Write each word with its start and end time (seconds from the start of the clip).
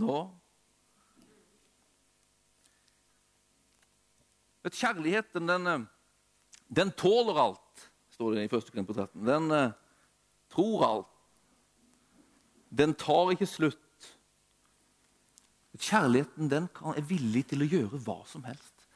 nå. 0.00 0.18
Vet, 4.66 4.74
kjærligheten, 4.74 5.46
den, 5.48 5.66
eh, 5.70 5.84
den, 6.68 6.92
tåler 6.98 7.38
alt, 7.38 7.88
står 8.10 8.34
det 8.34 8.46
i 8.46 8.56
1. 8.56 8.86
på 8.86 8.96
13. 8.96 9.26
Den 9.26 9.50
uh, 9.52 9.74
tror 10.50 10.86
alt. 10.86 11.12
Den 12.70 12.94
tar 12.94 13.30
ikke 13.30 13.46
slutt. 13.46 14.08
Kjærligheten 15.76 16.50
den 16.50 16.66
er 16.96 17.04
villig 17.06 17.44
til 17.52 17.62
å 17.62 17.68
gjøre 17.68 18.00
hva 18.02 18.18
som 18.26 18.42
helst. 18.48 18.86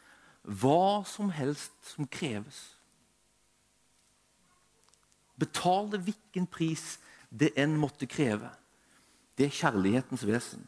Hva 0.43 1.05
som 1.07 1.31
helst 1.31 1.77
som 1.85 2.09
kreves. 2.09 2.59
Betale 5.39 6.01
hvilken 6.03 6.49
pris 6.51 6.99
det 7.31 7.53
enn 7.61 7.77
måtte 7.79 8.09
kreve. 8.11 8.51
Det 9.39 9.47
er 9.47 9.59
kjærlighetens 9.61 10.27
vesen. 10.27 10.67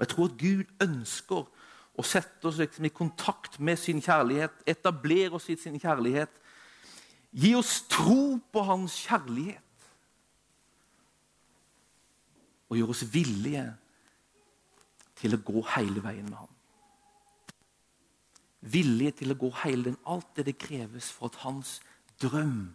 Og 0.00 0.06
Jeg 0.06 0.08
tror 0.08 0.30
at 0.30 0.38
Gud 0.40 0.70
ønsker 0.80 1.48
å 2.00 2.04
sette 2.08 2.48
oss 2.48 2.56
liksom 2.56 2.86
i 2.88 2.92
kontakt 2.94 3.58
med 3.60 3.76
sin 3.76 3.98
kjærlighet, 4.00 4.62
etablere 4.64 5.36
oss 5.36 5.50
i 5.52 5.58
sin 5.60 5.76
kjærlighet. 5.76 6.32
Gi 7.36 7.50
oss 7.58 7.82
tro 7.92 8.38
på 8.40 8.62
hans 8.64 8.96
kjærlighet. 9.04 9.84
Og 12.70 12.80
gjøre 12.80 12.96
oss 12.96 13.04
villige 13.12 13.66
til 15.20 15.36
å 15.36 15.42
gå 15.44 15.66
hele 15.76 16.00
veien 16.00 16.32
med 16.32 16.38
ham. 16.38 16.56
Villige 18.72 19.18
til 19.20 19.36
å 19.36 19.40
gå 19.44 19.52
hele 19.66 19.90
den, 19.90 20.00
alt 20.08 20.32
det 20.36 20.48
det 20.48 20.58
kreves 20.64 21.12
for 21.12 21.28
at 21.28 21.42
hans 21.44 21.76
drøm 22.24 22.70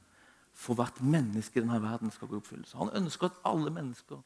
for 0.53 0.77
hvert 0.77 1.01
menneske 1.01 1.57
i 1.57 1.65
denne 1.65 1.81
verden 1.81 2.13
skal 2.13 2.29
gå 2.29 2.37
i 2.37 2.45
oppfyllelse. 2.45 2.77
Han 2.77 2.93
ønsker 3.01 3.33
at 3.33 3.45
alle 3.49 3.73
mennesker 3.73 4.21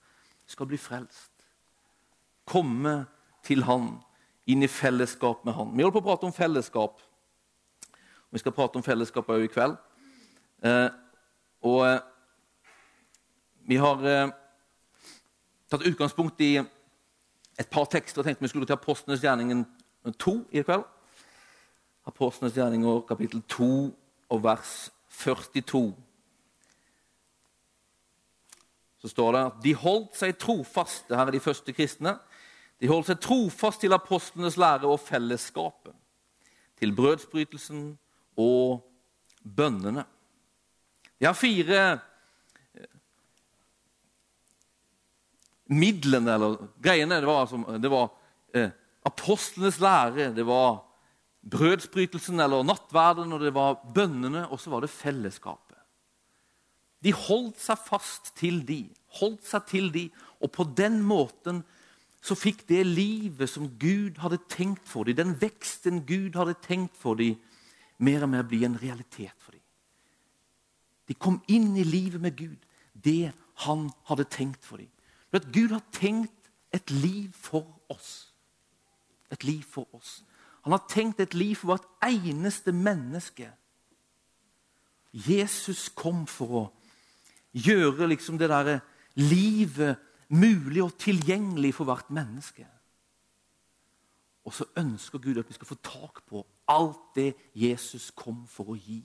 skal 0.52 0.68
bli 0.68 0.78
frelst. 0.78 1.39
Komme 2.50 2.96
til 3.46 3.64
Han, 3.68 3.92
inn 4.50 4.66
i 4.66 4.72
fellesskap 4.72 5.46
med 5.46 5.54
Han. 5.54 5.76
Vi 5.76 5.86
holder 5.86 6.00
på 6.00 6.02
å 6.02 6.08
prate 6.10 6.28
om 6.30 6.34
fellesskap. 6.34 6.98
Vi 8.30 8.42
skal 8.42 8.56
prate 8.56 8.80
om 8.80 8.86
fellesskap 8.86 9.30
òg 9.30 9.46
i 9.46 9.52
kveld. 9.54 9.78
Eh, 10.66 10.90
og 11.66 11.80
eh, 11.86 12.02
vi 13.70 13.78
har 13.80 14.06
eh, 14.10 14.34
tatt 15.70 15.86
utgangspunkt 15.86 16.42
i 16.42 16.56
et 16.60 17.70
par 17.70 17.90
tekster. 17.92 18.22
Jeg 18.22 18.32
tenkte 18.32 18.48
vi 18.48 18.52
skulle 18.52 18.70
til 18.70 18.78
Apostlenes 18.80 19.24
gjerningen 19.24 19.66
2 20.18 20.36
i 20.52 20.66
kveld. 20.66 20.86
Apostlenes 22.10 22.58
gjerninger 22.58 23.02
kapittel 23.08 23.42
2 23.52 23.72
og 24.30 24.44
vers 24.44 24.78
42 25.22 25.90
så 29.00 29.08
står 29.08 29.32
det 29.32 29.42
at 29.48 29.60
de 29.64 29.74
holdt 29.80 30.18
seg 30.20 30.36
trofaste. 30.36 31.16
her 31.16 31.28
er 31.28 31.32
de 31.32 31.40
første 31.40 31.74
kristne, 31.74 32.18
de 32.80 32.88
holdt 32.88 33.10
seg 33.10 33.20
trofast 33.24 33.82
til 33.84 33.96
apostlenes 33.96 34.58
lære 34.60 34.88
og 34.88 35.02
fellesskapet, 35.04 35.96
til 36.80 36.94
brødsbrytelsen 36.96 37.92
og 38.40 38.86
bønnene. 39.44 40.06
De 41.20 41.28
har 41.28 41.36
fire 41.36 41.80
eh, 42.76 42.94
midlene, 45.68 46.38
eller 46.38 46.70
greiene. 46.80 47.20
Det 47.20 47.28
var, 47.28 47.42
altså, 47.44 47.80
det 47.84 47.92
var 47.92 48.06
eh, 48.56 48.70
apostlenes 49.10 49.82
lære, 49.84 50.30
det 50.36 50.46
var 50.48 50.86
brødsbrytelsen 51.52 52.40
eller 52.40 52.64
nattverden, 52.64 53.34
og 53.36 53.44
det 53.44 53.52
var 53.56 53.82
bønnene, 53.96 54.46
og 54.48 54.60
så 54.60 54.72
var 54.72 54.86
det 54.86 54.94
fellesskapet. 54.94 55.76
De 57.04 57.12
holdt 57.16 57.60
seg 57.60 57.80
fast 57.80 58.34
til 58.40 58.60
de, 58.68 58.86
holdt 59.20 59.46
seg 59.48 59.68
til 59.68 59.92
de, 59.92 60.08
og 60.44 60.52
på 60.56 60.66
den 60.76 61.00
måten 61.04 61.62
så 62.22 62.36
fikk 62.36 62.66
det 62.68 62.84
livet 62.86 63.50
som 63.50 63.70
Gud 63.80 64.20
hadde 64.20 64.42
tenkt 64.52 64.88
for 64.88 65.08
dem, 65.08 65.16
den 65.16 65.36
veksten 65.40 66.04
Gud 66.08 66.36
hadde 66.36 66.58
tenkt 66.64 66.98
for 67.00 67.20
dem, 67.20 67.40
mer 68.00 68.24
og 68.24 68.32
mer 68.32 68.48
bli 68.48 68.64
en 68.68 68.78
realitet 68.80 69.36
for 69.40 69.56
dem. 69.56 69.64
De 71.08 71.16
kom 71.16 71.40
inn 71.48 71.74
i 71.80 71.84
livet 71.88 72.22
med 72.22 72.36
Gud, 72.38 72.60
det 72.94 73.32
han 73.66 73.88
hadde 74.08 74.28
tenkt 74.30 74.64
for 74.64 74.78
dem. 74.78 74.92
For 75.30 75.40
at 75.40 75.52
Gud 75.54 75.72
har 75.74 75.84
tenkt 75.96 76.52
et 76.76 76.92
liv 76.92 77.32
for 77.34 77.66
oss. 77.90 78.34
Et 79.32 79.44
liv 79.44 79.64
for 79.64 79.88
oss. 79.96 80.24
Han 80.68 80.76
har 80.76 80.86
tenkt 80.90 81.20
et 81.20 81.34
liv 81.34 81.56
for 81.56 81.74
hvert 81.74 81.88
eneste 82.06 82.72
menneske. 82.76 83.50
Jesus 85.14 85.88
kom 85.96 86.26
for 86.30 86.56
å 86.60 86.66
gjøre 87.58 88.10
liksom 88.12 88.38
det 88.38 88.52
der 88.52 88.80
livet 89.18 89.98
mulig 90.30 90.84
og 90.84 90.98
tilgjengelig 90.98 91.74
for 91.74 91.90
hvert 91.90 92.12
menneske. 92.12 92.68
Og 94.46 94.54
så 94.54 94.66
ønsker 94.78 95.20
Gud 95.20 95.38
at 95.38 95.50
vi 95.50 95.54
skal 95.54 95.68
få 95.68 95.76
tak 95.76 96.26
på 96.26 96.48
alt 96.68 97.16
det 97.16 97.34
Jesus 97.56 98.12
kom 98.16 98.48
for 98.48 98.74
å 98.74 98.78
gi. 98.78 99.02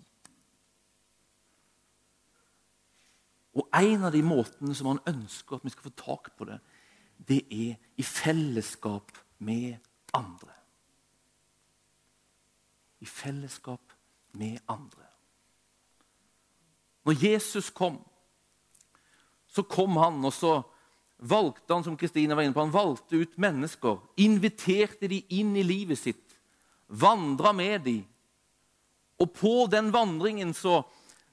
Og 3.55 3.69
En 3.75 4.05
av 4.05 4.13
de 4.13 4.23
måtene 4.23 4.75
som 4.75 4.87
han 4.87 5.03
ønsker 5.07 5.57
at 5.57 5.65
vi 5.65 5.71
skal 5.71 5.91
få 5.91 5.95
tak 5.97 6.31
på 6.37 6.45
det, 6.49 6.59
det 7.29 7.43
er 7.51 7.77
i 7.97 8.03
fellesskap 8.03 9.13
med 9.39 9.77
andre. 10.15 10.51
I 13.01 13.07
fellesskap 13.07 13.93
med 14.33 14.59
andre. 14.69 15.07
Når 17.05 17.25
Jesus 17.25 17.71
kom, 17.71 18.01
så 19.47 19.63
kom 19.63 19.97
han, 19.97 20.25
og 20.25 20.33
så 20.33 20.63
valgte 21.25 21.75
han 21.75 21.85
som 21.85 21.97
Kristine 21.97 22.37
var 22.37 22.45
inne 22.45 22.55
på, 22.55 22.61
han 22.61 22.75
valgte 22.75 23.17
ut 23.17 23.39
mennesker. 23.41 23.99
Inviterte 24.21 25.09
de 25.09 25.23
inn 25.39 25.55
i 25.57 25.65
livet 25.65 25.99
sitt. 25.99 26.37
Vandra 26.87 27.53
med 27.57 27.87
de. 27.87 27.99
Og 29.23 29.33
på 29.33 29.55
den 29.73 29.93
vandringen 29.95 30.53
så, 30.55 30.83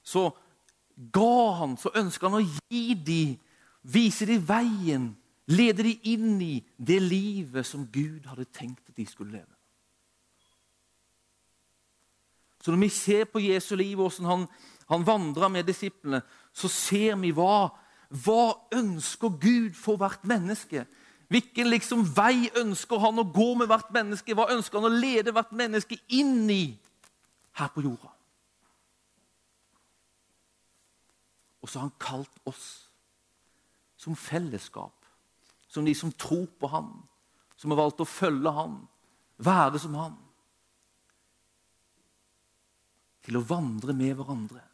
så 0.03 0.30
ga 0.96 1.51
han, 1.59 1.75
så 1.78 1.91
ønska 1.97 2.30
han 2.30 2.40
å 2.40 2.46
gi 2.46 2.96
de, 2.96 3.24
vise 3.81 4.28
de 4.30 4.38
veien, 4.38 5.12
lede 5.51 5.84
de 5.84 5.96
inn 6.13 6.38
i 6.44 6.53
det 6.78 7.01
livet 7.03 7.68
som 7.68 7.88
Gud 7.91 8.30
hadde 8.30 8.47
tenkt 8.53 8.85
at 8.88 8.96
de 8.96 9.07
skulle 9.09 9.41
leve. 9.41 9.50
Så 12.62 12.72
når 12.72 12.84
vi 12.85 12.91
ser 12.94 13.25
på 13.25 13.41
Jesu 13.41 13.74
liv, 13.75 13.97
hvordan 13.97 14.28
han, 14.30 14.44
han 14.88 15.06
vandra 15.06 15.50
med 15.50 15.66
disiplene, 15.66 16.22
så 16.53 16.69
ser 16.69 17.18
vi 17.18 17.34
hva 17.34 17.72
hva 18.12 18.58
ønsker 18.76 19.32
Gud 19.40 19.76
for 19.80 20.00
hvert 20.00 20.24
menneske? 20.28 20.84
Hvilken 21.32 21.70
liksom 21.72 22.04
vei 22.12 22.50
ønsker 22.60 23.00
han 23.00 23.22
å 23.22 23.28
gå 23.32 23.54
med 23.56 23.70
hvert 23.72 23.92
menneske? 23.96 24.36
Hva 24.36 24.50
ønsker 24.52 24.82
han 24.82 24.90
å 24.90 25.00
lede 25.00 25.32
hvert 25.32 25.54
menneske 25.56 25.96
inn 26.12 26.44
i 26.52 26.66
her 27.56 27.72
på 27.72 27.86
jorda? 27.86 28.12
Og 31.62 31.70
så 31.70 31.80
har 31.80 31.88
han 31.88 32.02
kalt 32.02 32.42
oss 32.50 32.66
som 34.02 34.18
fellesskap, 34.18 35.06
som 35.70 35.86
de 35.88 35.94
som 35.96 36.12
tror 36.12 36.50
på 36.60 36.68
ham, 36.68 36.90
som 37.56 37.72
har 37.72 37.80
valgt 37.80 38.02
å 38.04 38.10
følge 38.10 38.52
ham, 38.52 38.82
være 39.40 39.80
som 39.80 39.96
ham. 39.96 40.18
Til 43.22 43.38
å 43.38 43.46
vandre 43.46 43.94
med 43.96 44.18
hverandre, 44.18 44.66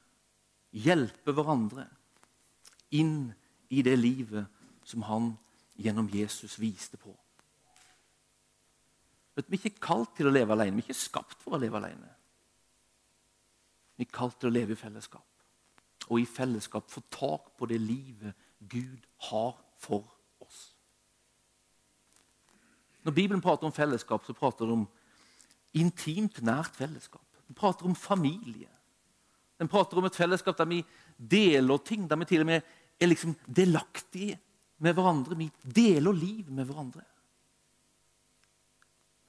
hjelpe 0.72 1.36
hverandre 1.36 1.86
inn 2.92 3.34
i 3.70 3.82
det 3.84 3.96
livet 4.00 4.48
som 4.88 5.04
han 5.08 5.34
gjennom 5.78 6.10
Jesus 6.10 6.60
viste 6.60 6.98
på. 6.98 7.14
Vi 9.38 9.44
er 9.54 9.70
ikke 9.70 9.86
kalt 9.86 10.16
til 10.18 10.30
å 10.30 10.34
leve 10.34 10.56
alene. 10.56 10.80
Vi 10.80 10.82
er 10.82 10.90
ikke 10.90 10.98
skapt 10.98 11.44
for 11.44 11.54
å 11.54 11.62
leve 11.62 11.78
alene. 11.78 12.10
Vi 13.98 14.06
er 14.06 14.14
kalt 14.14 14.40
til 14.42 14.50
å 14.50 14.56
leve 14.56 14.74
i 14.74 14.80
fellesskap. 14.80 15.26
Og 16.08 16.22
i 16.22 16.30
fellesskap 16.30 16.90
få 16.90 17.04
tak 17.14 17.52
på 17.58 17.68
det 17.70 17.78
livet 17.82 18.34
Gud 18.60 19.06
har 19.30 19.54
for 19.78 20.08
oss. 20.42 20.62
Når 23.06 23.14
Bibelen 23.14 23.42
prater 23.42 23.70
om 23.70 23.76
fellesskap, 23.76 24.26
så 24.26 24.34
prater 24.34 24.66
det 24.66 24.74
om 24.74 24.88
intimt, 25.78 26.42
nært 26.42 26.76
fellesskap. 26.76 27.26
Den 27.48 27.56
prater 27.56 27.86
om 27.86 27.96
familie. 27.96 28.72
Den 29.58 29.70
prater 29.70 29.98
om 29.98 30.06
et 30.06 30.18
fellesskap 30.18 30.58
der 30.58 30.70
vi 30.70 30.82
deler 31.18 31.78
ting, 31.78 32.10
der 32.10 32.20
vi 32.20 32.26
til 32.26 32.44
og 32.44 32.50
med 32.50 32.62
er 33.00 33.12
liksom 33.12 33.36
delaktige 33.46 34.38
med 34.78 34.94
hverandre. 34.98 35.38
Vi 35.38 35.50
deler 35.64 36.14
liv 36.14 36.50
med 36.52 36.66
hverandre. 36.66 37.04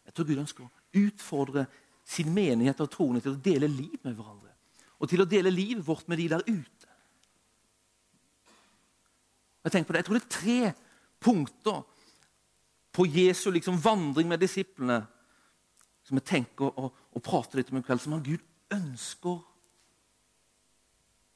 Jeg 0.08 0.14
tror 0.14 0.28
Gud 0.28 0.40
ønsker 0.40 0.64
å 0.64 1.02
utfordre 1.04 1.66
sin 2.08 2.30
menighet 2.32 2.80
og 2.80 2.90
troende 2.92 3.20
til 3.24 3.34
å 3.34 3.42
dele 3.44 3.68
liv 3.68 3.98
med 4.02 4.16
hverandre. 4.16 4.54
Og 4.98 5.10
til 5.10 5.22
å 5.22 5.28
dele 5.28 5.52
livet 5.52 5.84
vårt 5.86 6.08
med 6.08 6.18
de 6.18 6.28
der 6.32 6.44
ute. 6.48 6.86
Jeg, 9.68 9.84
på 9.84 9.92
det. 9.92 9.98
jeg 10.00 10.06
tror 10.06 10.16
det 10.16 10.22
er 10.22 10.32
tre 10.32 10.60
punkter 11.20 11.82
på 12.96 13.04
Jesu 13.04 13.50
liksom 13.52 13.76
vandring 13.84 14.30
med 14.30 14.40
disiplene 14.40 15.02
som 16.08 16.16
jeg 16.16 16.24
tenker 16.24 16.72
å, 16.72 16.88
å 16.88 17.20
prate 17.20 17.58
litt 17.58 17.68
om 17.68 17.82
i 17.82 17.84
kveld, 17.84 18.00
som 18.00 18.14
han 18.16 18.24
Gud 18.24 18.40
ønsker 18.72 19.42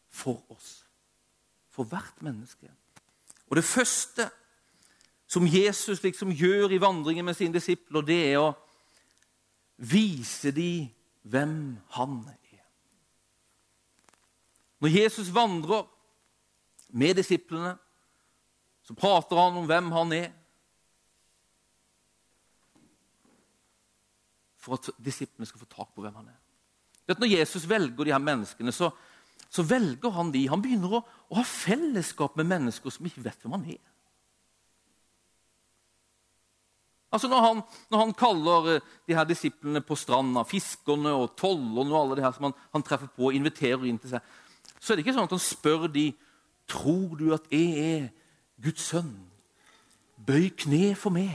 for 0.09 0.41
oss 0.53 0.79
for 1.73 1.89
hvert 1.89 2.23
menneske. 2.23 2.71
Og 3.49 3.57
Det 3.57 3.65
første 3.65 4.31
som 5.27 5.47
Jesus 5.49 6.03
liksom 6.03 6.33
gjør 6.37 6.71
i 6.73 6.81
vandringen 6.81 7.25
med 7.25 7.35
sine 7.35 7.55
disipler, 7.55 8.05
det 8.05 8.21
er 8.33 8.41
å 8.41 8.53
vise 9.77 10.53
dem 10.53 10.91
hvem 11.23 11.79
han 11.97 12.19
er. 12.29 12.61
Når 14.83 14.89
Jesus 14.89 15.31
vandrer 15.35 15.87
med 16.89 17.17
disiplene, 17.17 17.77
så 18.83 18.95
prater 18.99 19.39
han 19.39 19.57
om 19.61 19.67
hvem 19.71 19.93
han 19.95 20.13
er. 20.17 20.31
For 24.59 24.77
at 24.77 24.91
disiplene 24.99 25.47
skal 25.47 25.63
få 25.63 25.71
tak 25.71 25.95
på 25.95 26.05
hvem 26.05 26.19
han 26.19 26.29
er. 26.29 26.39
Når 27.09 27.31
Jesus 27.31 27.69
velger 27.69 28.05
de 28.05 28.13
her 28.13 28.23
menneskene, 28.23 28.73
så, 28.73 28.91
så 29.53 29.63
velger 29.69 30.15
han 30.17 30.33
de. 30.33 30.47
Han 30.49 30.63
begynner 30.65 30.97
å, 30.97 31.03
å 31.29 31.37
ha 31.37 31.45
fellesskap 31.45 32.39
med 32.41 32.49
mennesker 32.49 32.93
som 32.93 33.09
ikke 33.09 33.25
vet 33.25 33.43
hvem 33.43 33.59
han 33.59 33.67
er. 33.75 33.81
Altså 37.13 37.29
Når 37.29 37.41
han, 37.45 37.61
når 37.93 37.99
han, 37.99 38.15
kaller 38.17 38.69
eh, 38.73 38.85
de 39.09 39.15
her 39.15 39.27
disiplene 39.29 39.83
på 39.85 39.97
stranda, 40.01 40.47
fiskerne 40.49 41.13
og 41.13 41.35
tollerne 41.37 41.93
og 41.93 41.99
alle 41.99 42.17
de 42.17 42.25
her 42.25 42.33
som 42.33 42.49
han, 42.49 42.55
han, 42.73 42.85
treffer 42.87 43.11
på 43.13 43.29
og 43.29 43.37
inviterer 43.37 43.85
inn 43.85 44.01
til 44.01 44.15
seg, 44.15 44.31
så 44.81 44.93
er 44.93 44.97
det 44.97 45.05
ikke 45.05 45.17
sånn 45.19 45.29
at 45.29 45.35
han 45.37 45.45
spør 45.45 45.85
de, 45.93 46.07
tror 46.73 47.19
du 47.21 47.27
at 47.37 47.53
jeg 47.53 47.85
er 47.85 48.09
Guds 48.65 48.89
sønn. 48.89 49.13
Bøy 50.17 50.49
kne 50.65 50.95
for 50.97 51.13
meg. 51.13 51.35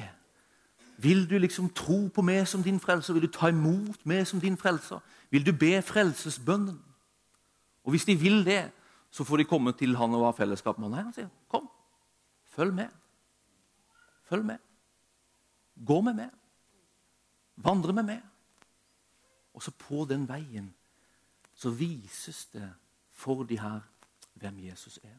Vil 0.98 1.28
du 1.30 1.38
liksom 1.38 1.70
tro 1.78 2.08
på 2.10 2.26
meg 2.26 2.48
som 2.50 2.66
din 2.66 2.82
frelser? 2.82 3.14
Vil 3.14 3.28
du 3.28 3.34
ta 3.38 3.52
imot 3.54 4.02
meg 4.10 4.26
som 4.26 4.42
din 4.42 4.58
frelser? 4.58 5.04
Vil 5.30 5.46
du 5.46 5.54
be 5.54 5.76
frelsesbønnen? 5.86 6.80
Og 7.88 7.92
Hvis 7.96 8.06
de 8.06 8.18
vil 8.20 8.42
det, 8.46 8.72
så 9.12 9.24
får 9.24 9.38
de 9.40 9.48
komme 9.48 9.72
til 9.72 9.96
han 9.96 10.14
og 10.14 10.26
ha 10.28 10.32
fellesskap 10.36 10.78
med 10.78 10.90
han. 10.90 10.92
Nei, 10.92 11.04
han 11.04 11.14
sier, 11.14 11.30
'Kom, 11.48 11.70
følg 12.44 12.74
med. 12.74 12.90
Følg 14.24 14.46
med. 14.46 14.58
Gå 15.86 16.02
med 16.02 16.14
meg. 16.14 16.32
Vandre 17.56 17.94
med 17.94 18.04
meg.' 18.04 18.24
Og 19.54 19.64
så 19.64 19.72
på 19.72 20.06
den 20.06 20.28
veien 20.28 20.74
så 21.54 21.70
vises 21.70 22.46
det 22.46 22.74
for 23.10 23.44
de 23.44 23.60
her 23.60 23.80
hvem 24.34 24.60
Jesus 24.60 25.00
er. 25.04 25.18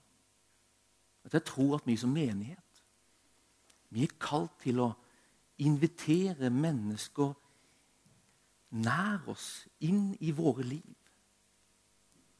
At 1.25 1.35
jeg 1.35 1.45
tror 1.45 1.75
at 1.75 1.87
vi 1.87 1.97
som 1.97 2.11
menighet 2.11 2.85
vi 3.89 4.03
er 4.03 4.19
kalt 4.21 4.61
til 4.61 4.81
å 4.81 4.93
invitere 5.59 6.51
mennesker 6.51 7.33
nær 8.71 9.25
oss, 9.33 9.67
inn 9.81 10.13
i 10.21 10.31
våre 10.31 10.63
liv. 10.63 10.98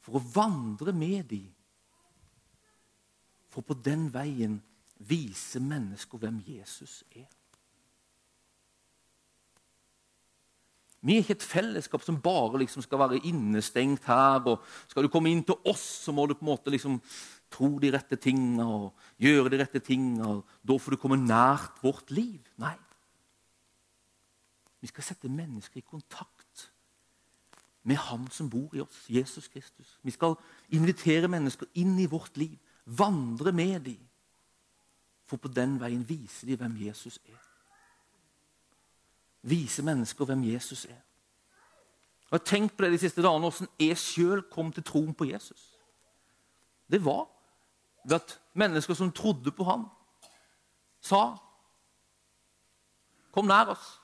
For 0.09 0.17
å 0.17 0.27
vandre 0.33 0.93
med 0.95 1.27
dem. 1.29 1.49
For 3.53 3.65
på 3.65 3.77
den 3.77 4.07
veien 4.13 4.57
vise 4.97 5.61
mennesker 5.61 6.17
hvem 6.17 6.39
Jesus 6.47 7.03
er. 7.13 7.27
Vi 10.99 11.15
er 11.15 11.21
ikke 11.23 11.37
et 11.37 11.45
fellesskap 11.45 12.03
som 12.03 12.17
bare 12.19 12.59
liksom 12.59 12.83
skal 12.83 12.99
være 13.05 13.21
innestengt 13.29 14.09
her. 14.09 14.41
og 14.49 14.65
Skal 14.89 15.05
du 15.05 15.11
komme 15.13 15.29
inn 15.31 15.45
til 15.47 15.55
oss, 15.69 15.85
så 16.03 16.11
må 16.11 16.25
du 16.27 16.33
på 16.33 16.43
en 16.43 16.51
måte 16.51 16.73
liksom 16.73 16.97
tro 17.53 17.69
de 17.79 17.93
rette 17.93 18.17
tingene 18.19 18.65
og 18.65 19.05
gjøre 19.21 19.53
de 19.53 19.61
rette 19.61 19.79
tingene. 19.79 20.41
Da 20.65 20.75
får 20.75 20.97
du 20.97 21.01
komme 21.01 21.21
nært 21.21 21.79
vårt 21.85 22.11
liv. 22.11 22.41
Nei. 22.59 22.75
Vi 24.81 24.91
skal 24.91 25.05
sette 25.07 25.31
mennesker 25.31 25.79
i 25.79 25.87
kontakt 25.87 26.38
med 27.83 27.95
Han 27.95 28.27
som 28.31 28.49
bor 28.49 28.75
i 28.75 28.81
oss, 28.81 29.05
Jesus 29.09 29.47
Kristus. 29.47 29.99
Vi 30.03 30.11
skal 30.11 30.35
invitere 30.69 31.27
mennesker 31.27 31.67
inn 31.73 31.99
i 31.99 32.05
vårt 32.05 32.37
liv, 32.37 32.57
vandre 32.85 33.51
med 33.51 33.79
dem. 33.79 33.99
For 35.25 35.37
på 35.37 35.47
den 35.47 35.77
veien 35.79 36.03
viser 36.09 36.47
de 36.47 36.57
hvem 36.57 36.77
Jesus 36.81 37.19
er. 37.25 37.39
Vise 39.41 39.83
mennesker 39.83 40.25
hvem 40.25 40.43
Jesus 40.43 40.85
er. 40.85 40.99
Jeg 42.29 42.37
har 42.37 42.45
tenkt 42.45 42.77
på 42.77 42.83
det 42.83 42.91
de 42.91 43.01
siste 43.01 43.21
dagene, 43.21 43.49
hvordan 43.49 43.73
jeg 43.79 43.97
sjøl 43.97 44.41
kom 44.51 44.71
til 44.73 44.83
troen 44.83 45.13
på 45.13 45.25
Jesus. 45.25 45.79
Det 46.91 47.05
var 47.05 47.25
ved 48.05 48.15
at 48.15 48.39
mennesker 48.53 48.93
som 48.93 49.11
trodde 49.11 49.51
på 49.51 49.63
ham, 49.63 49.87
sa 51.01 51.37
Kom 53.31 53.45
nær 53.45 53.69
oss. 53.69 53.99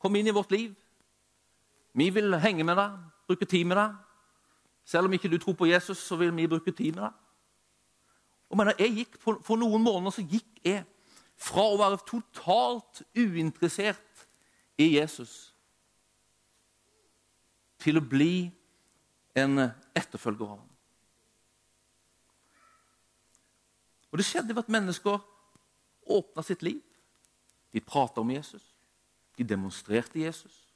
Kom 0.00 0.16
inn 0.16 0.26
i 0.26 0.32
vårt 0.32 0.50
liv. 0.50 0.72
Vi 1.92 2.10
vil 2.14 2.36
henge 2.42 2.64
med 2.64 2.76
deg, 2.78 2.98
bruke 3.28 3.48
tid 3.48 3.64
med 3.68 3.78
deg. 3.80 3.96
Selv 4.88 5.08
om 5.08 5.12
ikke 5.16 5.28
du 5.28 5.38
tror 5.38 5.56
på 5.58 5.68
Jesus, 5.68 5.98
så 5.98 6.16
vil 6.16 6.32
vi 6.36 6.48
bruke 6.48 6.72
tid 6.72 6.94
med 6.96 7.02
deg. 7.06 7.16
Og 8.48 8.56
mener, 8.56 8.76
jeg 8.78 8.94
gikk, 9.02 9.18
for, 9.20 9.40
for 9.44 9.60
noen 9.60 9.82
måneder 9.84 10.14
så 10.14 10.24
gikk 10.24 10.62
jeg 10.64 10.84
fra 11.38 11.64
å 11.68 11.78
være 11.78 12.00
totalt 12.08 13.02
uinteressert 13.16 14.24
i 14.80 14.94
Jesus 14.96 15.52
til 17.78 18.00
å 18.00 18.04
bli 18.04 18.48
en 19.38 19.68
etterfølger 19.94 20.48
av 20.48 20.56
ham. 20.56 20.64
Og 24.08 24.18
Det 24.18 24.26
skjedde 24.26 24.54
ved 24.54 24.64
at 24.64 24.72
mennesker 24.72 25.20
åpna 26.08 26.42
sitt 26.42 26.64
liv. 26.64 26.80
De 27.72 27.80
prata 27.84 28.20
om 28.20 28.30
Jesus. 28.32 28.74
De 29.36 29.44
demonstrerte 29.44 30.18
Jesus. 30.18 30.67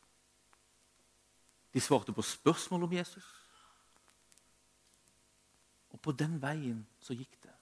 De 1.73 1.81
svarte 1.81 2.13
på 2.13 2.23
spørsmål 2.23 2.85
om 2.87 2.93
Jesus. 2.93 3.27
Og 5.93 6.01
på 6.01 6.13
den 6.17 6.39
veien 6.43 6.83
så 7.01 7.17
gikk 7.17 7.37
det. 7.43 7.53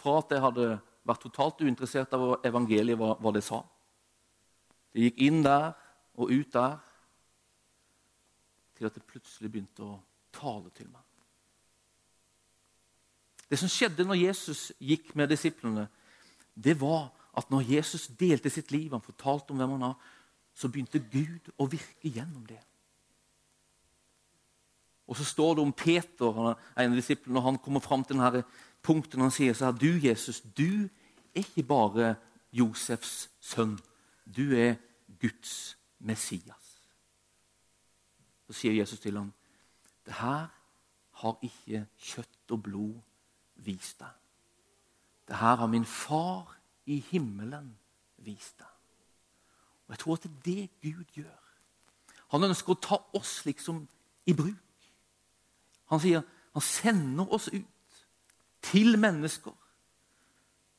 Fra 0.00 0.18
at 0.20 0.32
jeg 0.32 0.44
hadde 0.44 0.68
vært 1.04 1.24
totalt 1.24 1.60
uinteressert 1.64 2.12
av 2.16 2.38
evangeliet, 2.46 2.98
hva, 3.00 3.14
hva 3.20 3.32
det 3.34 3.44
sa. 3.44 3.60
Det 4.92 5.08
gikk 5.08 5.20
inn 5.26 5.42
der 5.44 5.72
og 6.20 6.32
ut 6.32 6.52
der, 6.52 6.78
til 8.76 8.88
at 8.88 8.96
det 8.96 9.04
plutselig 9.04 9.50
begynte 9.52 9.84
å 9.84 9.98
tale 10.32 10.72
til 10.76 10.88
meg. 10.88 11.04
Det 13.50 13.58
som 13.58 13.68
skjedde 13.68 14.06
når 14.06 14.20
Jesus 14.22 14.70
gikk 14.78 15.12
med 15.18 15.32
disiplene, 15.32 15.88
det 16.54 16.76
var 16.80 17.10
at 17.36 17.50
når 17.52 17.66
Jesus 17.66 18.06
delte 18.18 18.50
sitt 18.52 18.70
liv, 18.72 18.92
han 18.92 19.04
fortalte 19.04 19.52
om 19.52 19.60
hvem 19.60 19.74
han 19.76 19.84
var, 19.88 20.08
så 20.60 20.68
begynte 20.68 21.00
Gud 21.00 21.48
å 21.56 21.66
virke 21.70 22.10
gjennom 22.12 22.44
det. 22.48 22.60
Og 25.10 25.16
så 25.16 25.24
står 25.24 25.56
det 25.56 25.62
om 25.64 25.72
Peter, 25.72 26.40
en 26.52 26.92
av 26.92 26.98
disiplene, 26.98 27.34
når 27.34 27.46
han 27.48 27.58
kommer 27.64 27.82
fram 27.82 28.04
til 28.04 28.18
denne 28.20 28.44
punktet 28.84 29.18
han 29.20 29.32
sier 29.34 29.56
så 29.56 29.70
her, 29.70 29.78
Du, 29.80 29.90
Jesus, 29.98 30.40
du 30.40 30.86
er 31.34 31.42
ikke 31.42 31.64
bare 31.66 32.14
Josefs 32.52 33.30
sønn. 33.40 33.78
Du 34.24 34.52
er 34.54 34.76
Guds 35.20 35.76
Messias. 35.98 36.66
Så 38.46 38.60
sier 38.60 38.76
Jesus 38.76 39.00
til 39.00 39.18
ham, 39.18 39.32
det 40.06 40.14
her 40.20 40.48
har 41.22 41.44
ikke 41.44 41.84
kjøtt 41.98 42.54
og 42.54 42.62
blod 42.62 42.96
vist 43.66 44.00
deg. 44.00 44.14
Det 45.28 45.38
her 45.38 45.60
har 45.60 45.70
min 45.70 45.86
far 45.86 46.54
i 46.86 47.00
himmelen 47.10 47.72
vist 48.22 48.58
deg. 48.58 48.69
Og 49.90 49.94
Jeg 49.96 49.98
tror 49.98 50.14
at 50.14 50.22
det 50.22 50.62
er 50.62 50.66
det 50.82 50.94
Gud 50.94 51.04
gjør. 51.18 51.38
Han 52.30 52.44
ønsker 52.46 52.76
å 52.76 52.78
ta 52.78 52.98
oss 53.18 53.40
liksom 53.42 53.80
i 54.30 54.34
bruk. 54.38 54.84
Han 55.90 55.98
sier 55.98 56.22
han 56.54 56.62
sender 56.62 57.32
oss 57.34 57.48
ut 57.50 58.04
til 58.62 58.94
mennesker. 58.98 59.54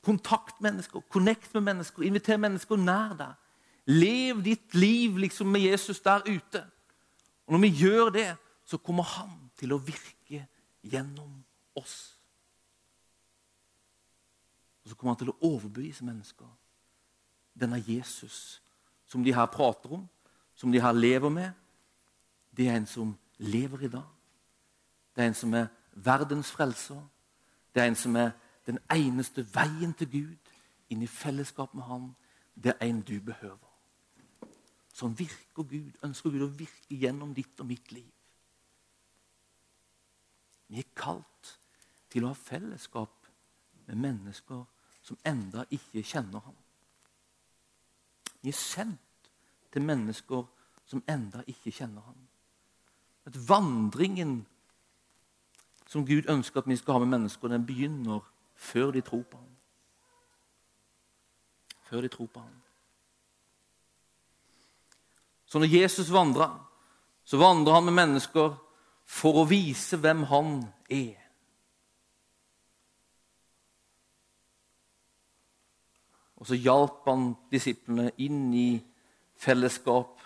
Kontakt 0.02 0.60
mennesker, 0.64 1.04
connect 1.12 1.52
med 1.54 1.60
mennesker, 1.68 2.02
inviter 2.08 2.40
mennesker 2.40 2.80
nær 2.80 3.12
deg. 3.20 3.36
Lev 3.92 4.40
ditt 4.44 4.74
liv 4.74 5.20
liksom 5.20 5.52
med 5.52 5.60
Jesus 5.60 6.00
der 6.00 6.24
ute. 6.24 6.64
Og 7.46 7.52
Når 7.52 7.58
vi 7.58 7.68
gjør 7.68 8.10
det, 8.16 8.36
så 8.64 8.78
kommer 8.78 9.04
han 9.04 9.50
til 9.60 9.72
å 9.76 9.78
virke 9.78 10.46
gjennom 10.82 11.44
oss. 11.76 12.16
Og 14.84 14.88
så 14.90 14.96
kommer 14.96 15.12
han 15.12 15.20
til 15.20 15.34
å 15.34 15.38
overbevise 15.52 16.04
mennesker. 16.04 16.48
Denne 17.52 17.84
Jesus 17.84 18.61
som 19.12 19.24
de 19.24 19.34
her 19.34 19.46
prater 19.46 19.92
om, 19.92 20.08
som 20.54 20.72
de 20.72 20.80
her 20.80 20.92
lever 20.92 21.28
med, 21.28 21.50
det 22.56 22.68
er 22.68 22.76
en 22.76 22.86
som 22.86 23.18
lever 23.38 23.84
i 23.84 23.88
dag. 23.88 24.08
Det 25.16 25.24
er 25.24 25.28
en 25.28 25.34
som 25.34 25.54
er 25.54 25.66
verdens 25.92 26.52
frelser. 26.52 27.02
Det 27.74 27.82
er 27.82 27.90
en 27.90 27.98
som 27.98 28.16
er 28.16 28.30
den 28.66 28.78
eneste 28.92 29.44
veien 29.54 29.92
til 29.98 30.08
Gud, 30.12 30.52
inn 30.88 31.04
i 31.04 31.10
fellesskap 31.10 31.74
med 31.74 31.84
Han. 31.84 32.08
Det 32.54 32.72
er 32.72 32.88
en 32.88 33.02
du 33.04 33.18
behøver. 33.20 33.68
Sånn 34.96 35.18
virker 35.18 35.68
Gud. 35.68 35.92
Ønsker 36.04 36.32
Gud 36.32 36.46
å 36.48 36.52
virke 36.56 36.96
gjennom 36.96 37.36
ditt 37.36 37.60
og 37.60 37.68
mitt 37.68 37.92
liv. 37.92 38.08
Vi 40.72 40.80
er 40.80 40.92
kalt 40.96 41.56
til 42.08 42.24
å 42.24 42.32
ha 42.32 42.38
fellesskap 42.48 43.28
med 43.86 44.00
mennesker 44.08 44.64
som 45.04 45.20
enda 45.28 45.66
ikke 45.68 46.04
kjenner 46.04 46.44
ham. 46.44 46.61
Vi 48.42 48.48
er 48.48 48.58
sendt 48.58 49.30
til 49.72 49.82
mennesker 49.82 50.44
som 50.86 51.02
enda 51.08 51.42
ikke 51.46 51.72
kjenner 51.72 52.02
ham. 52.02 52.18
At 53.26 53.36
Vandringen 53.48 54.42
som 55.86 56.06
Gud 56.06 56.28
ønsker 56.28 56.60
at 56.60 56.68
vi 56.68 56.76
skal 56.76 56.96
ha 56.96 56.98
med 57.04 57.12
mennesker, 57.12 57.48
den 57.48 57.66
begynner 57.66 58.20
før 58.56 58.90
de 58.90 59.00
tror 59.00 59.22
på 59.22 59.36
ham. 59.36 59.56
Før 61.84 62.00
de 62.00 62.08
tror 62.08 62.26
på 62.26 62.40
ham. 62.40 62.60
Så 65.46 65.58
når 65.58 65.66
Jesus 65.66 66.12
vandrer, 66.12 66.54
så 67.24 67.36
vandrer 67.36 67.74
han 67.74 67.84
med 67.84 67.92
mennesker 67.92 68.54
for 69.04 69.42
å 69.42 69.48
vise 69.48 69.98
hvem 70.00 70.24
han 70.30 70.62
er. 70.88 71.21
Og 76.42 76.48
så 76.50 76.58
hjalp 76.58 77.04
han 77.06 77.36
disiplene 77.52 78.08
inn 78.18 78.48
i 78.50 78.82
fellesskap 79.38 80.18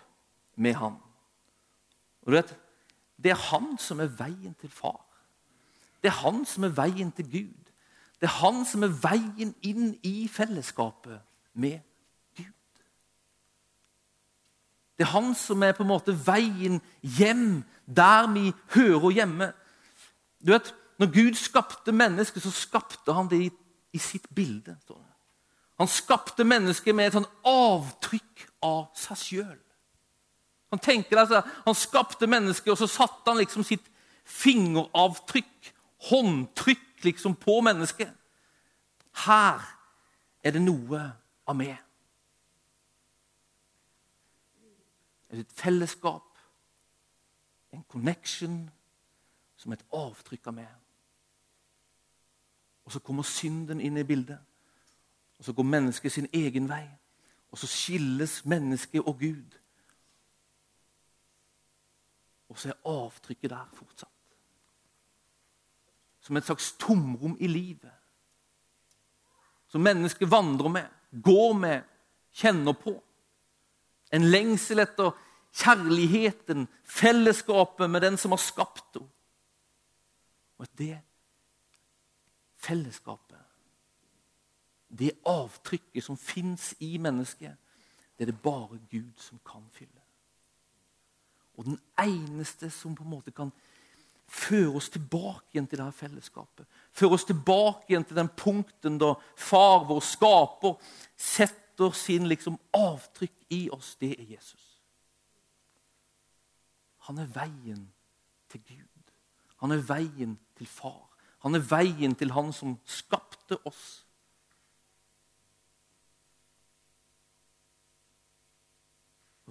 med 0.57 0.79
ham. 0.81 0.95
Og 2.25 2.33
du 2.33 2.37
vet, 2.39 2.57
Det 3.23 3.31
er 3.31 3.41
han 3.51 3.79
som 3.81 4.01
er 4.01 4.11
veien 4.13 4.55
til 4.61 4.71
far. 4.71 5.01
Det 6.03 6.09
er 6.09 6.21
han 6.21 6.45
som 6.45 6.65
er 6.65 6.75
veien 6.77 7.13
til 7.13 7.25
Gud. 7.25 7.71
Det 8.21 8.29
er 8.29 8.35
han 8.45 8.65
som 8.65 8.83
er 8.85 8.93
veien 8.93 9.55
inn 9.63 9.95
i 10.05 10.29
fellesskapet 10.29 11.21
med 11.55 11.81
Gud. 12.37 12.53
Det 14.99 15.07
er 15.07 15.13
han 15.15 15.35
som 15.35 15.63
er 15.63 15.73
på 15.73 15.83
en 15.83 15.89
måte 15.89 16.13
veien 16.27 16.81
hjem, 17.01 17.65
der 17.87 18.29
vi 18.33 18.53
hører 18.75 19.11
hjemme. 19.11 19.53
Du 20.47 20.53
vet, 20.53 20.75
Når 20.99 21.07
Gud 21.13 21.35
skapte 21.35 21.93
mennesket, 21.93 22.43
så 22.43 22.51
skapte 22.51 23.13
han 23.13 23.29
det 23.29 23.41
i, 23.43 23.51
i 23.93 23.99
sitt 23.99 24.35
bilde. 24.35 24.79
Han 25.79 25.89
skapte 25.89 26.45
mennesket 26.45 26.97
med 26.97 27.11
et 27.11 27.17
sånn 27.19 27.29
avtrykk 27.45 28.47
av 28.65 28.87
seg 28.97 29.21
sjøl. 29.21 29.59
Han 30.73 30.81
altså, 31.19 31.43
han 31.65 31.75
skapte 31.75 32.27
mennesket, 32.27 32.71
og 32.73 32.79
så 32.79 32.87
satte 32.87 33.31
han 33.31 33.39
liksom 33.39 33.65
sitt 33.65 33.85
fingeravtrykk, 34.25 35.73
håndtrykk, 36.11 37.05
liksom 37.05 37.37
på 37.39 37.61
mennesket. 37.61 38.11
Her 39.27 39.61
er 40.43 40.57
det 40.57 40.63
noe 40.63 41.03
av 41.47 41.57
meg. 41.57 41.77
Et 45.37 45.53
fellesskap, 45.53 46.25
en 47.73 47.85
connection, 47.93 48.65
som 49.57 49.73
et 49.73 49.85
avtrykk 49.93 50.49
av 50.49 50.57
meg. 50.57 50.75
Og 52.87 52.95
så 52.95 53.03
kommer 53.03 53.27
synden 53.27 53.81
inn 53.83 53.99
i 53.99 54.07
bildet. 54.07 54.39
Og 55.39 55.45
så 55.45 55.53
går 55.53 55.63
mennesket 55.63 56.13
sin 56.13 56.29
egen 56.33 56.69
vei. 56.69 56.85
Og 57.51 57.59
så 57.59 57.67
skilles 57.67 58.45
mennesket 58.45 59.01
og 59.01 59.19
Gud. 59.19 59.59
Og 62.49 62.59
så 62.59 62.69
er 62.69 62.89
avtrykket 62.89 63.51
der 63.51 63.69
fortsatt. 63.75 64.11
Som 66.21 66.37
et 66.37 66.45
slags 66.45 66.73
tomrom 66.79 67.37
i 67.41 67.47
livet. 67.47 67.93
Som 69.69 69.81
mennesket 69.81 70.31
vandrer 70.31 70.69
med, 70.69 70.87
går 71.23 71.53
med, 71.53 71.83
kjenner 72.33 72.73
på. 72.73 72.95
En 74.13 74.25
lengsel 74.31 74.79
etter 74.79 75.15
kjærligheten, 75.57 76.69
fellesskapet 76.85 77.91
med 77.91 78.01
den 78.01 78.19
som 78.19 78.35
har 78.35 78.43
skapt 78.43 78.99
henne. 78.99 79.11
Og 80.57 80.65
at 80.65 80.79
det 80.79 80.95
fellesskapet, 82.57 83.46
det 84.89 85.13
avtrykket 85.27 86.05
som 86.05 86.17
fins 86.17 86.75
i 86.81 86.97
mennesket, 86.99 87.57
det 88.17 88.27
er 88.27 88.33
det 88.33 88.43
bare 88.43 88.79
Gud 88.91 89.15
som 89.21 89.41
kan 89.47 89.65
fylle. 89.73 90.03
Og 91.57 91.65
den 91.65 91.81
eneste 92.01 92.71
som 92.71 92.95
på 92.95 93.05
en 93.05 93.11
måte 93.11 93.33
kan 93.33 93.53
føre 94.27 94.77
oss 94.77 94.89
tilbake 94.91 95.55
igjen 95.55 95.67
til 95.67 95.79
det 95.79 95.87
her 95.87 95.97
fellesskapet. 95.97 96.67
Føre 96.93 97.17
oss 97.17 97.27
tilbake 97.29 97.91
igjen 97.91 98.05
til 98.05 98.19
den 98.19 98.29
punkten 98.29 98.99
da 99.01 99.15
far, 99.37 99.85
vår 99.89 100.03
skaper, 100.05 100.77
setter 101.17 101.93
sin 101.97 102.29
liksom 102.29 102.59
avtrykk 102.75 103.53
i 103.55 103.67
oss. 103.73 103.95
Det 104.01 104.15
er 104.17 104.33
Jesus. 104.37 104.65
Han 107.07 107.19
er 107.23 107.31
veien 107.31 107.87
til 108.51 108.63
Gud. 108.67 109.13
Han 109.63 109.73
er 109.73 109.85
veien 109.87 110.37
til 110.59 110.67
far. 110.67 111.07
Han 111.45 111.55
er 111.55 111.63
veien 111.63 112.17
til 112.19 112.33
han 112.35 112.53
som 112.53 112.75
skapte 112.85 113.59
oss. 113.69 114.06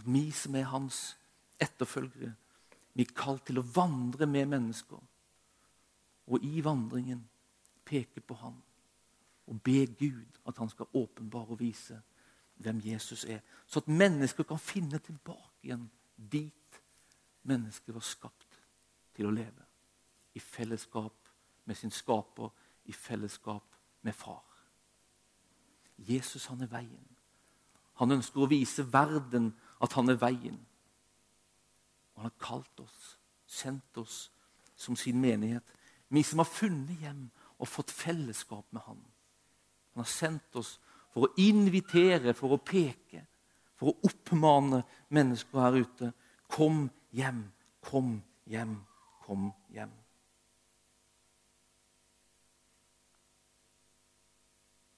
Vi 0.05 0.31
som 0.31 0.55
er 0.55 0.69
hans 0.69 1.17
etterfølgere. 1.61 2.33
Vi 2.93 3.03
er 3.03 3.15
kalt 3.15 3.45
til 3.47 3.59
å 3.59 3.67
vandre 3.75 4.27
med 4.27 4.49
mennesker. 4.53 4.99
Og 6.25 6.43
i 6.43 6.61
vandringen 6.63 7.21
peke 7.85 8.21
på 8.21 8.37
ham 8.39 8.57
og 9.45 9.61
be 9.61 9.85
Gud 9.85 10.39
at 10.47 10.57
han 10.57 10.69
skal 10.69 10.89
åpenbare 10.93 11.53
og 11.53 11.59
vise 11.59 11.99
hvem 12.55 12.79
Jesus 12.85 13.25
er. 13.25 13.39
Så 13.67 13.79
at 13.79 13.87
mennesker 13.87 14.43
kan 14.43 14.59
finne 14.59 14.99
tilbake 14.99 15.67
igjen 15.67 15.89
dit 16.15 16.81
mennesker 17.45 17.93
var 17.93 18.05
skapt 18.05 18.59
til 19.15 19.29
å 19.29 19.33
leve. 19.35 19.65
I 20.33 20.39
fellesskap 20.39 21.29
med 21.65 21.77
sin 21.77 21.91
skaper, 21.91 22.49
i 22.85 22.93
fellesskap 22.93 23.75
med 24.01 24.15
far. 24.15 24.43
Jesus, 25.97 26.45
han 26.45 26.61
er 26.61 26.71
veien. 26.71 27.05
Han 28.01 28.11
ønsker 28.11 28.43
å 28.43 28.49
vise 28.51 28.83
verden 28.91 29.53
at 29.85 29.95
han 29.97 30.11
er 30.11 30.19
veien. 30.21 30.57
Og 32.13 32.21
han 32.21 32.31
har 32.31 32.43
kalt 32.43 32.83
oss, 32.83 33.15
sendt 33.47 33.97
oss 34.01 34.29
som 34.75 34.95
sin 34.99 35.19
menighet. 35.21 35.63
Vi 36.09 36.23
som 36.23 36.41
har 36.41 36.49
funnet 36.49 37.01
hjem 37.01 37.27
og 37.59 37.69
fått 37.69 37.93
fellesskap 37.93 38.65
med 38.75 38.83
han. 38.85 38.99
Han 39.93 40.03
har 40.03 40.11
sendt 40.11 40.59
oss 40.59 40.75
for 41.13 41.27
å 41.27 41.33
invitere, 41.39 42.35
for 42.35 42.55
å 42.55 42.61
peke, 42.61 43.23
for 43.79 43.91
å 43.91 44.09
oppmane 44.09 44.83
mennesker 45.15 45.63
her 45.63 45.77
ute. 45.79 46.11
Kom 46.51 46.89
hjem, 47.15 47.45
kom 47.83 48.17
hjem, 48.51 48.75
kom 49.25 49.51
hjem. 49.71 49.93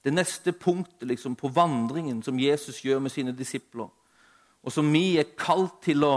Det 0.08 0.13
neste 0.13 0.53
punktet 0.56 1.08
liksom, 1.10 1.36
på 1.36 1.50
vandringen 1.51 2.22
som 2.24 2.39
Jesus 2.39 2.79
gjør 2.86 3.01
med 3.03 3.12
sine 3.12 3.34
disipler, 3.36 3.89
og 4.63 4.73
som 4.73 4.87
vi 4.91 5.17
er 5.19 5.35
kalt 5.37 5.81
til 5.85 6.03
å 6.05 6.15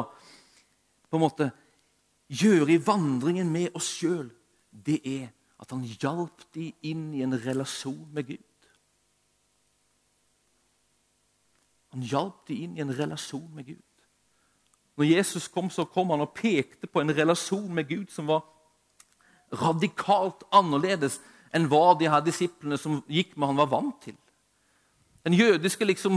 på 1.10 1.18
en 1.18 1.24
måte 1.24 1.50
gjøre 2.30 2.76
i 2.76 2.82
vandringen 2.82 3.50
med 3.50 3.74
oss 3.78 3.88
sjøl, 3.98 4.28
det 4.70 5.00
er 5.06 5.28
at 5.60 5.74
han 5.74 5.82
hjalp 5.84 6.44
dem 6.54 6.72
inn 6.86 7.10
i 7.16 7.24
en 7.26 7.34
relasjon 7.36 8.06
med 8.14 8.30
Gud. 8.30 8.46
Han 11.90 12.06
hjalp 12.06 12.46
dem 12.48 12.62
inn 12.62 12.78
i 12.78 12.84
en 12.84 12.94
relasjon 12.94 13.48
med 13.54 13.66
Gud. 13.72 13.86
Når 15.00 15.08
Jesus 15.10 15.48
kom, 15.48 15.70
så 15.70 15.86
kom 15.90 16.12
han 16.14 16.22
og 16.22 16.34
pekte 16.36 16.86
på 16.86 17.02
en 17.02 17.12
relasjon 17.14 17.70
med 17.74 17.88
Gud 17.88 18.10
som 18.12 18.30
var 18.30 18.44
radikalt 19.50 20.44
annerledes 20.54 21.18
enn 21.56 21.66
hva 21.70 21.96
de 21.98 22.06
her 22.10 22.22
disiplene 22.22 22.78
som 22.78 23.00
gikk 23.10 23.34
med 23.34 23.50
han 23.50 23.58
var 23.58 23.70
vant 23.72 23.96
til. 24.04 24.18
Den 25.24 25.34
jødiske 25.34 25.84
liksom, 25.84 26.16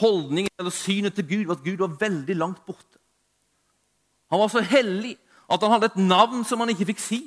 holdningen 0.00 0.50
eller 0.58 0.70
synet 0.70 1.14
til 1.14 1.28
Gud 1.28 1.46
var 1.46 1.54
at 1.54 1.64
Gud 1.64 1.76
var 1.80 1.96
veldig 2.00 2.36
langt 2.36 2.66
borte. 2.66 2.98
Han 4.30 4.40
var 4.40 4.48
så 4.48 4.60
hellig 4.60 5.16
at 5.52 5.62
han 5.62 5.70
hadde 5.70 5.86
et 5.86 5.96
navn 5.96 6.44
som 6.44 6.60
han 6.60 6.72
ikke 6.72 6.88
fikk 6.92 7.00
si. 7.00 7.22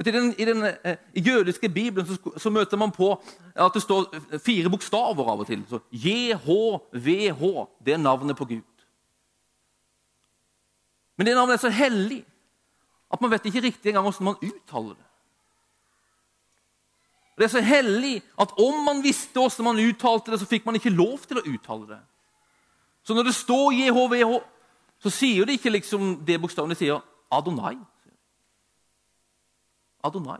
I 0.00 0.10
den, 0.10 0.34
i 0.38 0.44
den 0.44 0.64
eh, 0.64 0.96
jødiske 1.14 1.68
bibelen 1.68 2.06
så, 2.06 2.30
så, 2.36 2.50
møter 2.50 2.76
man 2.76 2.90
på 2.90 3.12
at 3.54 3.70
det 3.74 3.82
står 3.82 4.08
fire 4.42 4.70
bokstaver 4.70 5.28
av 5.30 5.44
og 5.44 5.46
til. 5.46 5.62
Så 5.68 5.78
JHVH, 5.92 7.42
det 7.84 7.94
er 7.94 8.00
navnet 8.00 8.36
på 8.36 8.44
Gud. 8.44 8.84
Men 11.16 11.26
det 11.26 11.36
navnet 11.36 11.54
er 11.54 11.62
så 11.62 11.70
hellig 11.70 12.24
at 13.12 13.20
man 13.20 13.30
vet 13.30 13.46
ikke 13.46 13.66
riktig 13.68 13.92
engang 13.92 14.08
hvordan 14.08 14.30
man 14.32 14.40
uttaler 14.42 14.96
det. 14.96 15.11
Det 17.38 17.46
er 17.46 17.52
så 17.52 17.62
hellig 17.64 18.18
at 18.40 18.52
om 18.60 18.82
man 18.84 19.00
visste 19.04 19.40
hvordan 19.40 19.70
man 19.70 19.80
uttalte 19.80 20.34
det, 20.34 20.40
så 20.42 20.48
fikk 20.48 20.66
man 20.68 20.76
ikke 20.76 20.92
lov 20.92 21.22
til 21.24 21.40
å 21.40 21.46
uttale 21.48 21.94
det. 21.94 22.00
Så 23.02 23.16
når 23.16 23.30
det 23.30 23.34
står 23.34 23.72
JHVH, 23.78 24.34
så 25.02 25.10
sier 25.10 25.48
de 25.48 25.56
ikke 25.56 25.72
liksom 25.72 26.14
det 26.26 26.38
bokstaven, 26.42 26.70
de 26.70 26.78
sier 26.78 27.00
Adonai. 27.32 27.74
Adonai. 30.04 30.38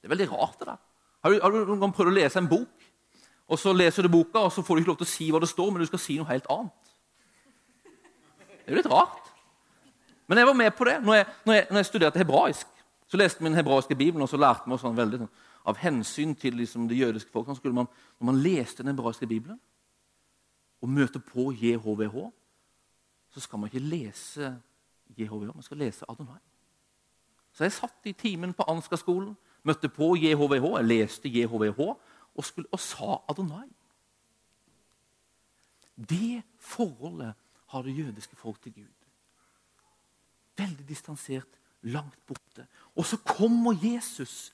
Det 0.00 0.10
er 0.10 0.16
veldig 0.16 0.30
rart, 0.32 0.58
det 0.58 0.68
der. 0.68 0.80
Har 1.22 1.30
du, 1.30 1.38
har 1.40 1.54
du 1.54 1.60
noen 1.62 1.80
gang 1.84 1.94
prøvd 1.94 2.10
å 2.10 2.16
lese 2.16 2.40
en 2.42 2.50
bok, 2.50 2.88
og 3.52 3.60
så 3.60 3.72
leser 3.76 4.04
du 4.04 4.10
boka, 4.12 4.42
og 4.42 4.52
så 4.52 4.64
får 4.66 4.76
du 4.76 4.82
ikke 4.82 4.92
lov 4.92 5.00
til 5.02 5.08
å 5.08 5.12
si 5.12 5.28
hva 5.30 5.40
det 5.42 5.50
står, 5.50 5.70
men 5.70 5.84
du 5.84 5.88
skal 5.88 6.02
si 6.02 6.18
noe 6.18 6.28
helt 6.28 6.48
annet? 6.50 6.92
Det 7.84 8.66
er 8.66 8.74
jo 8.74 8.80
litt 8.80 8.90
rart. 8.90 9.30
Men 10.30 10.40
jeg 10.40 10.48
var 10.48 10.58
med 10.58 10.74
på 10.74 10.86
det 10.88 10.98
når 11.04 11.18
jeg, 11.18 11.26
når 11.46 11.56
jeg, 11.58 11.64
når 11.70 11.80
jeg 11.80 11.88
studerte 11.90 12.22
hebraisk. 12.22 12.68
Så 13.10 13.18
leste 13.20 13.42
vi 13.42 13.50
den 13.50 13.58
hebraiske 13.58 13.94
bibelen, 13.94 14.24
og 14.24 14.30
så 14.30 14.40
lærte 14.40 14.66
vi 14.66 14.74
oss 14.74 14.84
sånn 14.84 14.96
veldig 14.96 15.22
sånn, 15.22 15.32
av 15.64 15.78
hensyn 15.78 16.34
til 16.34 16.56
liksom, 16.58 16.88
det 16.88 16.98
jødiske 16.98 17.30
folk, 17.30 17.46
man, 17.64 17.86
Når 18.20 18.26
man 18.26 18.42
leste 18.42 18.82
den 18.82 18.94
hebraiske 18.94 19.26
bibelen, 19.26 19.60
og 20.82 20.88
møter 20.88 21.20
på 21.20 21.52
JHVH, 21.52 22.32
så 23.30 23.40
skal 23.40 23.58
man 23.58 23.68
ikke 23.68 23.86
lese 23.86 24.62
JHVH, 25.18 25.54
man 25.54 25.62
skal 25.62 25.76
lese 25.76 26.04
Adonai. 26.08 26.40
Så 27.52 27.64
jeg 27.64 27.72
satt 27.72 28.08
i 28.08 28.12
timen 28.12 28.54
på 28.54 28.64
Ansgar-skolen, 28.68 29.36
møtte 29.62 29.88
på 29.88 30.14
JHVH, 30.16 30.66
jeg 30.76 30.88
leste 30.88 31.28
JHVH 31.28 31.80
og, 32.34 32.44
skulle, 32.44 32.68
og 32.72 32.80
sa 32.80 33.20
Adonai. 33.28 33.68
Det 35.96 36.42
forholdet 36.58 37.34
har 37.66 37.82
det 37.82 37.98
jødiske 37.98 38.36
folk 38.36 38.60
til 38.62 38.74
Gud. 38.74 39.08
Veldig 40.56 40.88
distansert, 40.88 41.48
langt 41.82 42.26
borte. 42.26 42.66
Og 42.96 43.06
så 43.06 43.16
kommer 43.16 43.76
Jesus, 43.82 44.52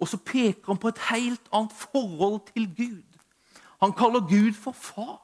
og 0.00 0.08
så 0.08 0.16
peker 0.16 0.66
han 0.66 0.78
på 0.78 0.88
et 0.88 1.02
helt 1.10 1.52
annet 1.52 1.72
forhold 1.72 2.40
til 2.52 2.66
Gud. 2.76 3.20
Han 3.82 3.92
kaller 3.92 4.20
Gud 4.20 4.52
for 4.52 4.72
far. 4.72 5.20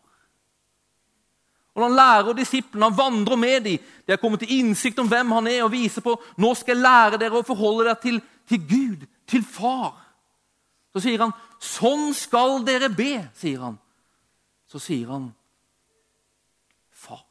Og 1.74 1.82
Han 1.82 1.96
lærer 1.96 2.32
disiplene, 2.32 2.84
han 2.84 2.98
vandrer 2.98 3.36
med 3.36 3.60
dem. 3.60 3.78
De 4.06 4.12
har 4.12 4.16
kommet 4.16 4.40
til 4.40 4.58
innsikt 4.58 4.98
om 4.98 5.08
hvem 5.08 5.30
han 5.30 5.46
er, 5.46 5.62
og 5.64 5.72
viser 5.72 6.02
på 6.02 6.16
nå 6.36 6.54
skal 6.54 6.76
jeg 6.76 6.82
lære 6.82 7.20
dere 7.22 7.40
å 7.40 7.46
forholde 7.46 7.86
dere 7.86 8.00
til, 8.02 8.20
til 8.48 8.64
Gud, 8.68 9.06
til 9.26 9.44
far. 9.44 9.94
Så 10.92 11.00
sier 11.00 11.22
han, 11.22 11.32
'Sånn 11.60 12.14
skal 12.14 12.64
dere 12.66 12.88
be', 12.88 13.28
sier 13.34 13.60
han. 13.60 13.78
Så 14.66 14.78
sier 14.78 15.06
han, 15.08 15.34
'Far'. 16.92 17.26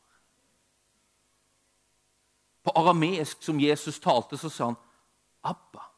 På 2.63 2.71
arameisk, 2.75 3.43
som 3.43 3.59
Jesus 3.59 3.99
talte, 3.99 4.37
så 4.37 4.49
sa 4.49 4.65
han, 4.65 4.77
'Abba'. 5.43 5.88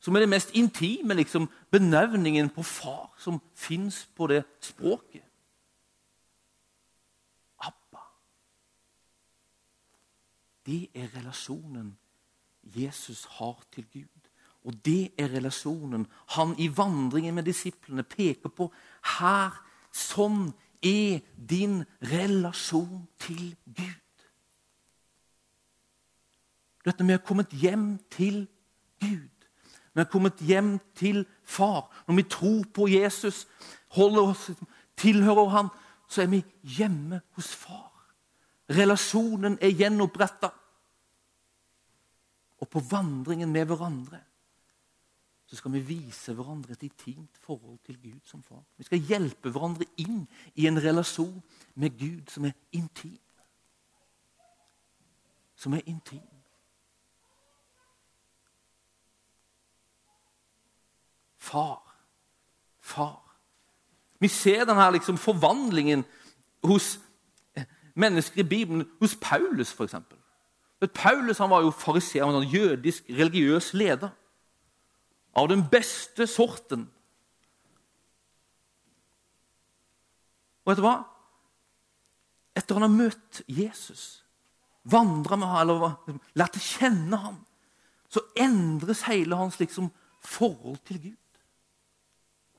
Som 0.00 0.16
er 0.16 0.24
det 0.24 0.32
mest 0.32 0.54
intime 0.56 1.14
liksom, 1.14 1.48
benevningen 1.70 2.48
på 2.50 2.62
far 2.62 3.10
som 3.20 3.40
fins 3.54 4.06
på 4.16 4.26
det 4.26 4.42
språket. 4.64 5.26
Abba. 7.58 8.04
Det 10.66 10.88
er 10.94 11.12
relasjonen 11.16 11.98
Jesus 12.62 13.24
har 13.24 13.60
til 13.72 13.86
Gud. 13.92 14.30
Og 14.64 14.74
det 14.84 15.12
er 15.18 15.28
relasjonen 15.32 16.06
han 16.36 16.54
i 16.58 16.68
vandringen 16.76 17.34
med 17.34 17.48
disiplene 17.48 18.04
peker 18.04 18.52
på. 18.52 18.68
Her, 19.18 19.56
sånn 19.92 20.50
er 20.84 21.20
din 21.36 21.82
relasjon 22.12 23.06
til 23.20 23.54
Gud. 23.64 24.24
Dette 26.84 27.04
med 27.04 27.18
å 27.18 27.20
ha 27.20 27.26
kommet 27.26 27.52
hjem 27.52 27.98
til 28.12 28.46
Gud. 29.00 29.39
Vi 29.92 30.00
har 30.00 30.10
kommet 30.10 30.40
hjem 30.40 30.78
til 30.94 31.24
Far. 31.42 31.90
Når 32.06 32.14
vi 32.14 32.22
tror 32.22 32.64
på 32.74 32.88
Jesus, 32.88 33.46
holder 33.96 34.22
oss, 34.22 34.50
tilhører 34.96 35.48
Han, 35.48 35.68
så 36.08 36.22
er 36.22 36.26
vi 36.26 36.44
hjemme 36.62 37.20
hos 37.38 37.54
Far. 37.54 37.90
Relasjonen 38.70 39.58
er 39.60 39.74
gjenoppretta. 39.74 40.50
Og 42.60 42.68
på 42.68 42.82
vandringen 42.90 43.52
med 43.52 43.66
hverandre 43.66 44.20
så 45.50 45.56
skal 45.56 45.72
vi 45.74 45.80
vise 45.82 46.30
hverandre 46.38 46.76
et 46.76 46.84
intimt 46.86 47.38
forhold 47.42 47.78
til 47.82 47.96
Gud 47.98 48.20
som 48.24 48.42
far. 48.42 48.62
Vi 48.78 48.84
skal 48.86 49.00
hjelpe 49.02 49.50
hverandre 49.50 49.88
inn 49.98 50.20
i 50.54 50.68
en 50.70 50.78
relasjon 50.78 51.40
med 51.74 51.96
Gud 51.98 52.30
som 52.30 52.44
er 52.46 52.54
intim. 52.70 53.18
Som 55.58 55.74
er 55.74 55.82
intim. 55.90 56.39
Far. 61.40 61.80
Far. 62.80 63.22
Vi 64.20 64.28
ser 64.28 64.66
denne 64.68 64.90
liksom 64.92 65.16
forvandlingen 65.18 66.04
hos 66.64 66.98
mennesker 67.96 68.42
i 68.42 68.48
Bibelen, 68.48 68.84
hos 69.00 69.16
Paulus 69.16 69.72
f.eks. 69.72 69.94
Paulus 70.94 71.38
han 71.38 71.50
var 71.50 71.64
jo 71.64 71.72
fariseer, 71.72 72.24
en 72.28 72.48
jødisk 72.48 73.08
religiøs 73.08 73.72
leder. 73.72 74.12
Av 75.36 75.48
den 75.48 75.62
beste 75.70 76.26
sorten. 76.26 76.88
Og 80.64 80.72
vet 80.72 80.80
du 80.80 80.84
hva? 80.84 80.96
Etter 82.56 82.76
han 82.76 82.84
har 82.84 82.92
møtt 82.92 83.40
Jesus, 83.48 84.24
vandra 84.84 85.38
med 85.38 85.48
ham, 85.48 85.60
eller 85.62 86.18
lært 86.36 86.58
å 86.58 86.64
kjenne 86.64 87.20
ham, 87.24 87.38
så 88.10 88.24
endres 88.36 89.06
hele 89.06 89.38
hans 89.38 89.60
liksom, 89.60 89.88
forhold 90.20 90.80
til 90.88 91.00
Gud. 91.06 91.19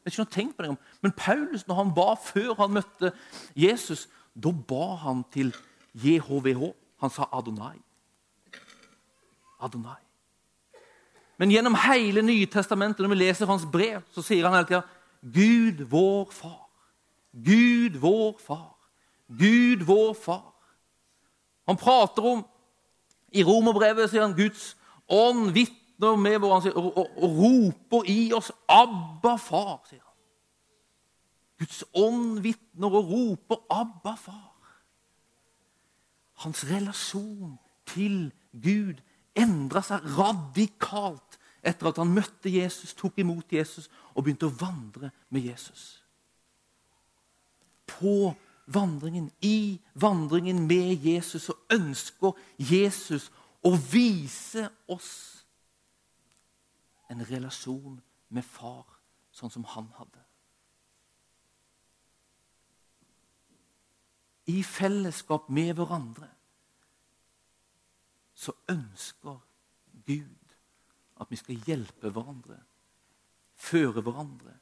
Jeg 0.02 0.10
vet 0.10 0.14
ikke 0.16 0.24
noe 0.24 0.34
tenkt 0.34 0.58
på 0.58 0.66
det, 0.66 0.78
Men 1.02 1.12
Paulus, 1.12 1.68
når 1.68 1.76
han 1.76 1.94
ba 1.94 2.14
før 2.18 2.56
han 2.58 2.74
møtte 2.74 3.12
Jesus, 3.56 4.08
da 4.34 4.52
ba 4.52 4.96
han 4.96 5.24
til 5.34 5.54
JHVH. 5.94 6.72
Han 7.02 7.10
sa 7.10 7.28
Adonai. 7.34 7.78
Adonai. 9.62 10.00
Men 11.38 11.52
gjennom 11.52 11.76
hele 11.76 12.22
Nytestamentet, 12.22 13.02
når 13.02 13.14
vi 13.14 13.16
leser 13.16 13.50
hans 13.50 13.66
brev, 13.66 14.02
så 14.14 14.22
sier 14.26 14.46
han 14.46 14.58
hele 14.58 14.68
tida 14.70 14.82
Gud, 15.22 15.86
vår 15.90 16.32
far. 16.34 16.68
Gud, 17.32 17.98
vår 18.02 18.40
far. 18.42 18.76
Gud, 19.28 19.86
vår 19.86 20.14
far. 20.14 20.54
Han 21.70 21.78
prater 21.78 22.26
om 22.26 22.46
I 23.32 23.44
romerbrevet 23.48 24.10
sier 24.10 24.26
han 24.26 24.36
Guds 24.36 24.74
ånd 25.08 25.54
vitner 26.02 26.16
med 26.16 26.38
hvor 26.40 26.60
han 26.60 26.74
og, 26.74 26.98
og, 26.98 27.10
og, 27.18 27.30
roper 27.30 28.04
i 28.10 28.34
oss 28.34 28.52
'Abba, 28.70 29.36
far'. 29.36 29.90
sier 29.90 30.02
han. 30.02 30.18
Guds 31.60 31.84
ånd 31.94 32.40
vitner 32.40 32.88
og 32.88 33.10
roper 33.10 33.56
'Abba, 33.70 34.16
far'. 34.16 34.82
Hans 36.34 36.66
relasjon 36.70 37.60
til 37.86 38.32
Gud 38.64 38.96
endra 39.36 39.82
seg 39.82 40.02
radikalt 40.18 41.40
etter 41.64 41.88
at 41.88 41.98
han 41.98 42.14
møtte 42.14 42.50
Jesus, 42.50 42.94
tok 42.94 43.18
imot 43.18 43.54
Jesus 43.54 43.90
og 44.16 44.24
begynte 44.24 44.50
å 44.50 44.58
vandre 44.60 45.12
med 45.30 45.42
Jesus. 45.42 46.04
På 47.86 48.34
vandringen, 48.68 49.32
i 49.42 49.80
vandringen 49.94 50.68
med 50.68 51.06
Jesus, 51.06 51.44
så 51.44 51.54
ønsker 51.70 52.34
Jesus 52.58 53.32
å 53.62 53.76
vise 53.78 54.70
oss 54.88 55.31
en 57.12 57.24
relasjon 57.28 58.00
med 58.32 58.46
far, 58.48 58.88
sånn 59.36 59.52
som 59.52 59.68
han 59.76 59.90
hadde. 60.00 60.24
i 64.52 64.64
fellesskap 64.64 65.50
med 65.50 65.76
hverandre, 65.78 66.28
så 68.34 68.54
ønsker 68.72 69.38
Gud 70.06 70.56
at 71.22 71.30
vi 71.30 71.38
skal 71.38 71.68
hjelpe 71.68 72.10
hverandre, 72.10 72.58
føre 73.62 74.02
hverandre, 74.02 74.56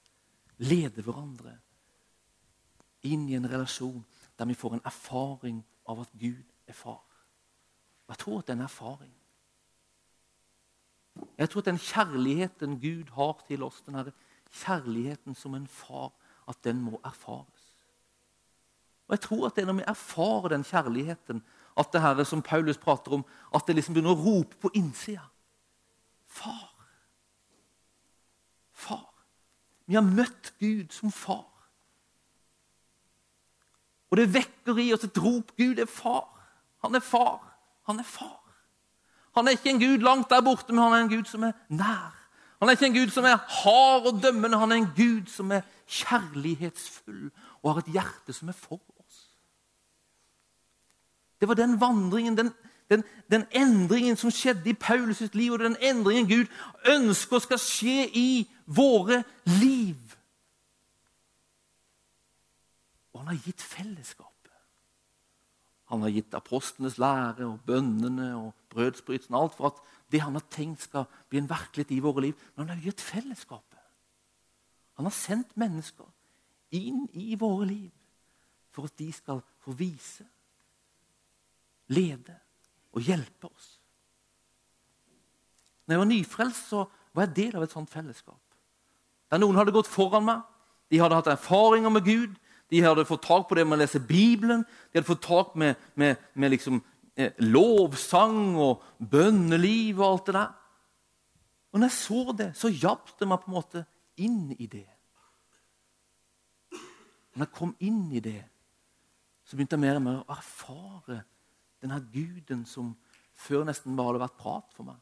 lede 0.68 1.06
hverandre 1.06 1.56
inn 3.08 3.30
i 3.30 3.38
en 3.38 3.48
relasjon 3.48 4.02
der 4.36 4.50
vi 4.50 4.58
får 4.60 4.76
en 4.76 4.88
erfaring 4.90 5.62
av 5.88 6.04
at 6.04 6.12
Gud 6.20 6.44
er 6.68 6.76
far. 6.76 7.06
Jeg 8.10 8.20
tror 8.20 8.42
at 8.42 8.50
det 8.50 8.54
er 8.56 8.60
en 8.60 8.68
erfaring. 8.68 9.14
Jeg 11.38 11.50
tror 11.50 11.62
at 11.64 11.70
den 11.72 11.80
kjærligheten 11.80 12.80
Gud 12.82 13.12
har 13.16 13.40
til 13.48 13.64
oss, 13.64 13.82
den 13.82 14.12
kjærligheten 14.52 15.36
som 15.36 15.56
en 15.56 15.68
far, 15.68 16.12
at 16.50 16.58
den 16.64 16.82
må 16.82 17.00
erfares. 17.06 17.70
Og 19.08 19.16
jeg 19.16 19.22
tror 19.22 19.46
at 19.48 19.56
det 19.56 19.62
er 19.62 19.66
når 19.66 19.80
vi 19.80 19.88
erfarer 19.88 20.54
den 20.54 20.64
kjærligheten, 20.64 21.44
at 21.78 21.94
det 21.94 22.02
her 22.02 22.24
som 22.24 22.42
Paulus 22.42 22.78
prater 22.78 23.12
om, 23.12 23.26
at 23.56 23.64
det 23.68 23.76
liksom 23.76 23.94
begynner 23.94 24.14
å 24.14 24.24
rope 24.24 24.58
på 24.62 24.72
innsida. 24.76 25.26
Far. 26.28 26.76
Far. 28.74 29.08
Vi 29.88 29.96
har 29.96 30.06
møtt 30.06 30.54
Gud 30.60 30.92
som 30.94 31.12
far. 31.12 31.48
Og 34.10 34.18
det 34.18 34.30
vekker 34.34 34.78
i 34.82 34.92
oss 34.94 35.06
et 35.06 35.18
rop. 35.22 35.56
Gud 35.58 35.80
er 35.80 35.90
far. 35.90 36.28
Han 36.86 36.96
er 36.96 37.04
far. 37.06 37.42
Han 37.90 38.00
er 38.00 38.08
far. 38.08 38.39
Han 39.36 39.48
er 39.48 39.52
ikke 39.52 39.70
en 39.70 39.80
Gud 39.80 39.98
langt 39.98 40.30
der 40.30 40.42
borte, 40.42 40.74
men 40.74 40.84
han 40.84 40.94
er 40.94 41.04
en 41.04 41.10
Gud 41.10 41.26
som 41.26 41.44
er 41.44 41.52
nær. 41.70 42.16
Han 42.60 42.70
er 42.70 42.72
ikke 42.72 42.86
en 42.86 42.94
Gud 42.94 43.10
som 43.10 43.24
er 43.24 43.38
hard 43.38 44.08
og 44.08 44.24
dømmende, 44.24 44.58
han 44.60 44.72
er 44.72 44.76
en 44.76 44.94
Gud 44.96 45.30
som 45.32 45.52
er 45.52 45.62
kjærlighetsfull 45.88 47.30
og 47.64 47.74
har 47.74 47.82
et 47.82 47.94
hjerte 47.94 48.34
som 48.34 48.50
er 48.50 48.58
for 48.58 48.82
oss. 49.00 49.30
det 51.40 51.48
var 51.48 51.56
den 51.56 51.82
vandringen, 51.82 52.38
den, 52.38 52.52
den, 52.90 53.04
den 53.32 53.46
endringen 53.52 54.18
som 54.18 54.32
skjedde 54.32 54.70
i 54.70 54.74
Paulus 54.74 55.18
sitt 55.18 55.36
liv, 55.36 55.54
og 55.54 55.60
den 55.60 55.78
endringen 55.82 56.28
Gud 56.28 56.46
ønsker 56.86 57.40
skal 57.40 57.60
skje 57.60 58.10
i 58.14 58.50
våre 58.66 59.24
liv. 59.46 59.96
Og 63.14 63.22
han 63.22 63.32
har 63.32 63.46
gitt 63.46 63.62
fellesskapet. 63.62 64.29
Han 65.90 66.04
har 66.06 66.14
gitt 66.14 66.36
apostlenes 66.38 67.00
lære 67.02 67.48
og 67.48 67.60
bønnene 67.66 68.30
og 68.38 68.54
brødsbrytelsen. 68.74 69.36
Alt 69.36 69.56
for 69.58 69.72
at 69.72 69.80
det 70.14 70.22
han 70.22 70.38
har 70.38 70.46
tenkt 70.54 70.86
skal 70.86 71.08
bli 71.30 71.42
en 71.42 71.50
virkelighet 71.50 71.94
i 71.96 72.02
våre 72.04 72.28
liv. 72.28 72.48
Men 72.56 72.68
han 72.68 72.78
har 72.78 72.90
gitt 72.90 73.02
fellesskapet. 73.02 73.80
Han 75.00 75.08
har 75.08 75.16
sendt 75.16 75.56
mennesker 75.58 76.06
inn 76.76 77.08
i 77.18 77.34
våre 77.40 77.66
liv 77.66 77.90
for 78.70 78.86
at 78.86 78.98
de 79.00 79.10
skal 79.16 79.42
få 79.64 79.74
vise 79.78 80.26
lede 81.90 82.36
og 82.94 83.02
hjelpe 83.02 83.50
oss. 83.50 83.70
Når 85.86 85.94
jeg 85.94 86.00
var 86.00 86.10
nyfrelst, 86.10 86.70
så 86.70 86.84
var 87.14 87.26
jeg 87.26 87.36
del 87.38 87.58
av 87.58 87.66
et 87.66 87.74
sånt 87.74 87.90
fellesskap. 87.90 88.38
Der 89.30 89.42
noen 89.42 89.58
hadde 89.58 89.74
gått 89.74 89.90
foran 89.90 90.28
meg, 90.28 90.44
de 90.90 91.02
hadde 91.02 91.18
hatt 91.18 91.32
erfaringer 91.34 91.94
med 91.94 92.06
Gud, 92.06 92.36
de 92.70 92.82
hadde 92.86 93.08
fått 93.10 93.26
tak 93.26 93.48
på 93.50 93.58
det 93.58 93.66
med 93.66 93.80
å 93.80 93.82
lese 93.82 94.02
Bibelen, 94.04 94.62
de 94.64 95.00
hadde 95.00 95.10
fått 95.10 95.26
tak 95.26 95.56
med, 95.58 95.80
med, 95.98 96.20
med 96.34 96.54
liksom, 96.54 96.82
eh, 97.18 97.34
lovsang 97.50 98.54
og 98.62 98.84
bønneliv 99.00 100.00
og 100.00 100.06
alt 100.10 100.30
det 100.30 100.38
der. 100.38 100.54
Og 101.70 101.82
når 101.82 101.90
jeg 101.90 101.98
så 101.98 102.22
det, 102.38 102.50
så 102.58 102.72
hjalp 102.74 103.12
det 103.20 103.28
meg 103.30 103.42
på 103.42 103.50
en 103.50 103.58
måte 103.58 103.84
inn 104.22 104.54
i 104.58 104.70
det. 104.70 104.88
Når 107.36 107.46
jeg 107.46 107.56
kom 107.58 107.76
inn 107.86 108.08
i 108.14 108.22
det, 108.24 108.42
så 109.46 109.58
begynte 109.58 109.78
jeg 109.78 109.86
mer 109.86 109.98
og 109.98 110.06
mer 110.06 110.18
å 110.22 110.34
erfare 110.34 111.22
denne 111.82 112.00
guden 112.14 112.66
som 112.70 112.92
før 113.40 113.64
nesten 113.70 113.96
bare 113.98 114.12
hadde 114.12 114.26
vært 114.26 114.42
prat 114.42 114.76
for 114.76 114.90
meg. 114.90 114.98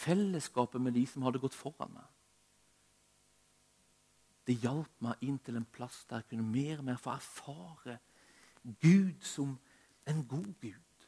Fellesskapet 0.00 0.80
med 0.80 0.96
de 0.96 1.04
som 1.06 1.26
hadde 1.26 1.42
gått 1.42 1.58
foran 1.58 1.92
meg. 1.92 2.06
Det 4.50 4.56
hjalp 4.64 4.90
meg 5.06 5.20
inn 5.22 5.36
til 5.46 5.60
en 5.60 5.66
plass 5.70 6.00
der 6.10 6.24
jeg 6.24 6.32
kunne 6.32 6.50
mer 6.50 6.80
og 6.80 6.86
mer 6.88 6.96
få 6.98 7.12
erfare 7.14 8.00
Gud 8.82 9.22
som 9.22 9.52
en 10.10 10.24
god 10.26 10.48
Gud. 10.60 11.04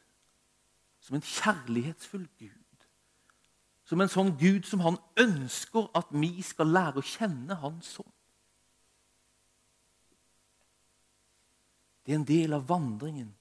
Som 1.03 1.19
en 1.19 1.27
kjærlighetsfull 1.27 2.29
Gud. 2.39 2.87
Som 3.83 4.01
en 4.01 4.13
sånn 4.13 4.31
Gud 4.39 4.63
som 4.71 4.85
han 4.87 5.01
ønsker 5.19 5.91
at 5.99 6.15
vi 6.15 6.37
skal 6.47 6.71
lære 6.71 7.03
å 7.03 7.09
kjenne 7.17 7.59
han 7.65 7.83
som. 7.83 8.07
Det 12.07 12.15
er 12.15 12.21
en 12.21 12.31
del 12.31 12.55
av 12.55 12.71
vandringen 12.71 13.35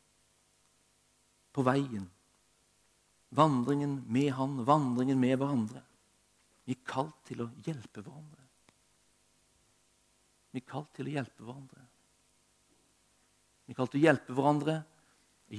på 1.54 1.62
veien. 1.66 2.10
Vandringen 3.38 4.02
med 4.12 4.34
Han, 4.34 4.64
vandringen 4.66 5.22
med 5.22 5.38
hverandre. 5.38 5.86
Vi 6.66 6.74
er 6.74 6.86
kalt 6.90 7.22
til 7.30 7.46
å 7.46 7.52
hjelpe 7.66 8.02
hverandre. 8.02 8.41
Vi 10.52 10.60
er 10.60 10.68
kalt 10.68 10.92
til 10.96 11.08
å 11.08 11.14
hjelpe 11.16 11.46
hverandre. 11.46 11.84
Vi 13.66 13.74
er 13.74 13.78
kalt 13.78 13.94
til 13.94 14.02
å 14.02 14.06
hjelpe 14.06 14.36
hverandre, 14.36 14.78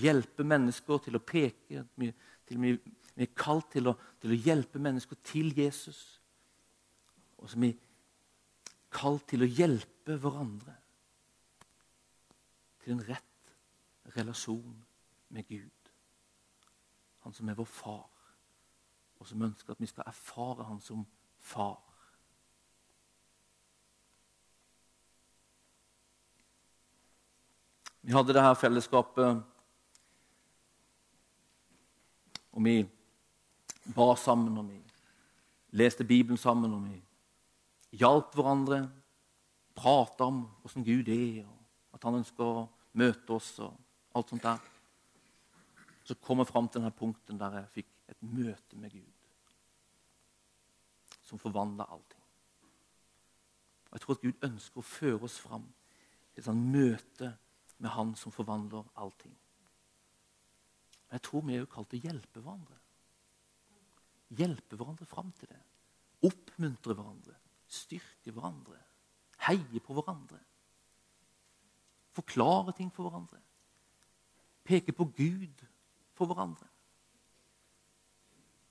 hjelpe 0.03 0.45
mennesker 0.45 1.01
til 1.05 1.17
å 1.17 1.23
peke. 1.25 1.85
Vi, 2.01 2.11
vi, 2.53 2.75
vi 3.15 3.25
er 3.25 3.33
kalt 3.37 3.71
til 3.73 3.89
å, 3.89 3.97
til 4.21 4.35
å, 4.35 4.41
hjelpe 4.49 4.81
mennesker 4.83 5.21
til 5.25 5.53
Jesus. 5.57 6.01
Og 7.41 7.49
så 7.49 7.57
er 7.57 7.65
vi 7.67 7.73
kalt 8.93 9.27
til 9.33 9.45
å 9.45 9.49
hjelpe 9.49 10.19
hverandre 10.21 10.77
til 12.83 12.97
en 12.97 13.05
rett 13.07 13.55
relasjon 14.17 14.77
med 15.33 15.49
Gud. 15.49 15.93
Han 17.23 17.33
som 17.33 17.49
er 17.49 17.57
vår 17.57 17.69
far, 17.71 18.09
og 19.23 19.29
som 19.29 19.45
ønsker 19.47 19.73
at 19.73 19.81
vi 19.81 19.89
skal 19.89 20.09
erfare 20.11 20.67
han 20.67 20.81
som 20.83 21.05
far. 21.39 21.79
Vi 28.03 28.13
hadde 28.13 28.35
det 28.35 28.43
her 28.43 28.55
fellesskapet, 28.59 29.43
og 32.53 32.65
vi 32.65 32.83
ba 33.95 34.09
sammen, 34.19 34.59
og 34.59 34.69
vi 34.69 34.81
leste 35.79 36.05
Bibelen 36.05 36.37
sammen, 36.37 36.75
og 36.75 36.85
vi 36.89 36.99
hjalp 38.03 38.35
hverandre, 38.35 38.85
prata 39.75 40.27
om 40.29 40.45
åssen 40.67 40.85
Gud 40.85 41.09
er. 41.09 41.45
og 41.47 41.63
at 41.93 42.09
han 42.09 42.19
ønsker 42.19 42.43
å 42.43 42.69
møte 42.99 43.37
oss 43.37 43.53
og 43.63 43.77
alt 44.17 44.33
sånt 44.33 44.43
der. 44.43 44.59
Så 46.03 46.17
kom 46.19 46.43
jeg 46.43 46.51
fram 46.51 46.69
til 46.69 46.81
denne 46.81 46.95
punkten 46.97 47.39
der 47.39 47.61
jeg 47.61 47.75
fikk 47.77 47.93
et 48.11 48.25
møte 48.27 48.77
med 48.77 48.91
Gud 48.91 49.13
som 51.23 51.39
forvandla 51.39 51.87
allting. 51.87 52.25
Og 53.87 53.93
Jeg 53.93 54.01
tror 54.01 54.15
at 54.17 54.25
Gud 54.25 54.47
ønsker 54.49 54.83
å 54.83 54.89
føre 54.89 55.29
oss 55.29 55.39
fram 55.41 55.65
til 56.33 56.43
et 56.43 56.49
sånt 56.49 56.67
møte 56.75 57.31
med 57.83 57.91
Han 57.91 58.15
som 58.19 58.33
forvandler 58.33 58.87
allting. 58.95 59.35
Men 61.09 61.19
jeg 61.19 61.27
tror 61.27 61.45
vi 61.47 61.57
er 61.57 61.65
jo 61.65 61.73
kalt 61.73 61.91
til 61.91 62.01
å 62.01 62.09
hjelpe 62.09 62.41
hverandre. 62.41 62.79
Hjelpe 64.39 64.79
hverandre 64.79 65.09
fram 65.11 65.35
til 65.37 65.51
det. 65.51 65.61
Oppmuntre 66.31 66.95
hverandre. 66.95 67.37
Styrke 67.69 68.33
hverandre. 68.33 68.79
Heie 69.49 69.83
på 69.83 69.97
hverandre 69.99 70.41
forklare 72.13 72.73
ting 72.77 72.93
for 72.93 73.09
hverandre. 73.09 73.41
Peke 74.65 74.93
på 74.93 75.05
Gud 75.17 75.65
for 76.15 76.27
hverandre. 76.31 76.69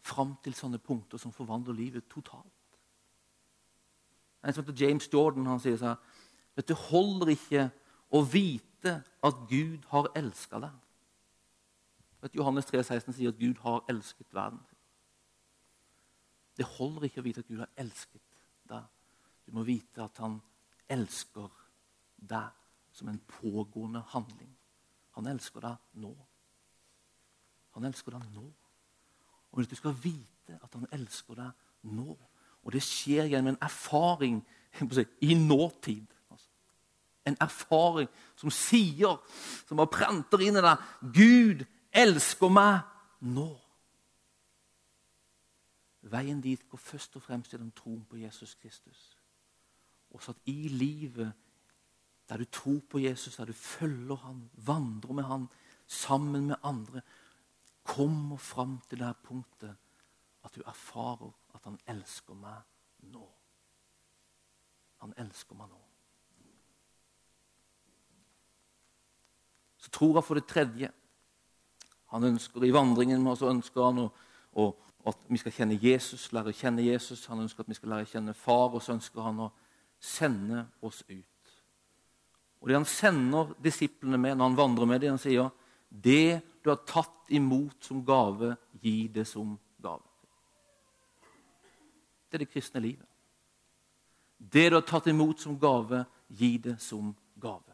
Fram 0.02 0.36
til 0.44 0.56
sånne 0.58 0.80
punkter 0.82 1.22
som 1.22 1.34
forvandler 1.34 1.78
livet 1.78 2.10
totalt. 2.10 2.48
En 4.42 4.54
som 4.54 4.66
heter 4.66 4.86
James 4.86 5.10
Jordan 5.14 5.50
han 5.50 5.62
sier 5.62 5.78
sånn 5.78 6.00
du 6.68 6.74
holder 6.78 7.32
ikke 7.32 7.62
å 8.14 8.20
vite 8.28 8.71
at 8.90 9.36
Gud 9.50 9.84
har 9.92 10.10
elska 10.16 10.60
deg. 10.60 10.78
Vet, 12.22 12.36
Johannes 12.36 12.66
3, 12.70 12.84
16 12.84 13.14
sier 13.18 13.34
at 13.34 13.40
Gud 13.40 13.58
har 13.64 13.84
elsket 13.90 14.34
verden. 14.34 14.60
Det 16.58 16.68
holder 16.78 17.08
ikke 17.08 17.22
å 17.22 17.26
vite 17.26 17.42
at 17.42 17.50
Gud 17.50 17.64
har 17.64 17.72
elsket 17.82 18.42
deg. 18.70 18.86
Du 19.48 19.56
må 19.56 19.64
vite 19.66 20.04
at 20.04 20.18
han 20.22 20.38
elsker 20.92 21.50
deg 22.18 22.52
som 22.94 23.10
en 23.10 23.22
pågående 23.40 24.04
handling. 24.12 24.52
Han 25.18 25.28
elsker 25.32 25.64
deg 25.64 26.02
nå. 26.04 26.12
Han 27.76 27.88
elsker 27.88 28.16
deg 28.16 28.28
nå. 28.36 28.46
Og 29.52 29.68
du 29.68 29.76
skal 29.76 29.96
vite 30.04 30.58
at 30.62 30.76
han 30.76 30.88
elsker 30.96 31.36
deg 31.36 31.68
nå 31.92 32.14
Og 32.62 32.76
det 32.76 32.84
skjer 32.86 33.26
gjennom 33.26 33.56
en 33.56 33.64
erfaring 33.66 34.36
i 35.26 35.34
nåtid. 35.34 36.06
En 37.26 37.38
erfaring 37.42 38.10
som 38.36 38.52
sier, 38.54 39.20
som 39.68 39.78
bare 39.78 39.94
prenter 39.94 40.42
inn 40.42 40.58
i 40.58 40.64
deg 40.66 40.88
Gud 41.14 41.66
elsker 41.94 42.50
meg 42.50 42.82
nå. 43.22 43.50
Veien 46.12 46.42
dit 46.42 46.64
går 46.70 46.82
først 46.82 47.20
og 47.20 47.26
fremst 47.28 47.54
gjennom 47.54 47.72
troen 47.78 48.02
på 48.10 48.18
Jesus 48.24 48.56
Kristus. 48.58 49.12
Og 50.12 50.24
så 50.24 50.34
at 50.34 50.50
i 50.50 50.68
livet 50.72 51.32
der 52.32 52.38
du 52.38 52.46
tror 52.46 52.80
på 52.90 53.00
Jesus, 53.00 53.36
der 53.36 53.46
du 53.46 53.54
følger 53.54 54.16
han, 54.16 54.50
vandrer 54.54 55.14
med 55.14 55.24
han 55.24 55.48
sammen 55.88 56.48
med 56.48 56.56
andre, 56.64 57.02
kommer 57.84 58.38
fram 58.38 58.80
til 58.90 59.00
det 59.00 59.08
her 59.08 59.20
punktet 59.24 59.76
at 60.44 60.56
du 60.56 60.62
erfarer 60.62 61.32
at 61.54 61.64
han 61.64 61.80
elsker 61.88 62.34
meg 62.34 62.62
nå. 63.12 63.28
Han 65.04 65.14
elsker 65.18 65.56
meg 65.56 65.68
nå. 65.70 65.91
Så 69.82 69.90
tror 69.90 70.20
han 70.20 70.26
for 70.26 70.38
det 70.38 70.48
tredje 70.50 70.92
Han 72.12 72.24
ønsker 72.28 72.64
i 72.68 72.74
vandringen 72.76 73.24
med 73.24 73.32
oss 73.32 73.42
ønsker 73.48 73.86
han 73.88 74.02
å, 74.04 74.08
å, 74.60 74.66
at 75.08 75.22
vi 75.32 75.40
skal 75.40 75.54
kjenne 75.56 75.78
Jesus, 75.80 76.26
lære 76.36 76.52
å 76.52 76.58
kjenne 76.58 76.84
Jesus. 76.84 77.24
Han 77.32 77.46
ønsker 77.46 77.64
at 77.64 77.70
vi 77.72 77.78
skal 77.78 77.94
lære 77.94 78.04
å 78.04 78.12
kjenne 78.12 78.34
far, 78.36 78.74
og 78.76 78.84
så 78.84 78.98
ønsker 78.98 79.24
han 79.24 79.40
å 79.46 79.48
sende 79.96 80.66
oss 80.84 81.00
ut. 81.08 81.56
Og 82.60 82.68
det 82.68 82.76
han 82.76 82.86
sender 82.86 83.56
disiplene 83.64 84.20
med 84.20 84.36
når 84.36 84.50
han 84.50 84.60
vandrer 84.60 84.92
med 84.92 85.02
dem, 85.02 85.16
han 85.16 85.24
sier 85.24 85.48
det 85.88 86.42
du 86.62 86.70
har 86.70 86.84
tatt 86.84 87.32
imot 87.32 87.80
som 87.88 88.04
gave, 88.06 88.54
gi 88.84 89.08
det 89.08 89.26
som 89.32 89.56
gave. 89.82 90.04
Det 92.30 92.38
er 92.38 92.46
det 92.46 92.52
kristne 92.52 92.84
livet. 92.84 93.08
Det 94.38 94.70
du 94.70 94.78
har 94.78 94.88
tatt 94.88 95.08
imot 95.08 95.40
som 95.40 95.58
gave, 95.60 96.06
gi 96.28 96.58
det 96.58 96.78
som 96.82 97.16
gave. 97.40 97.71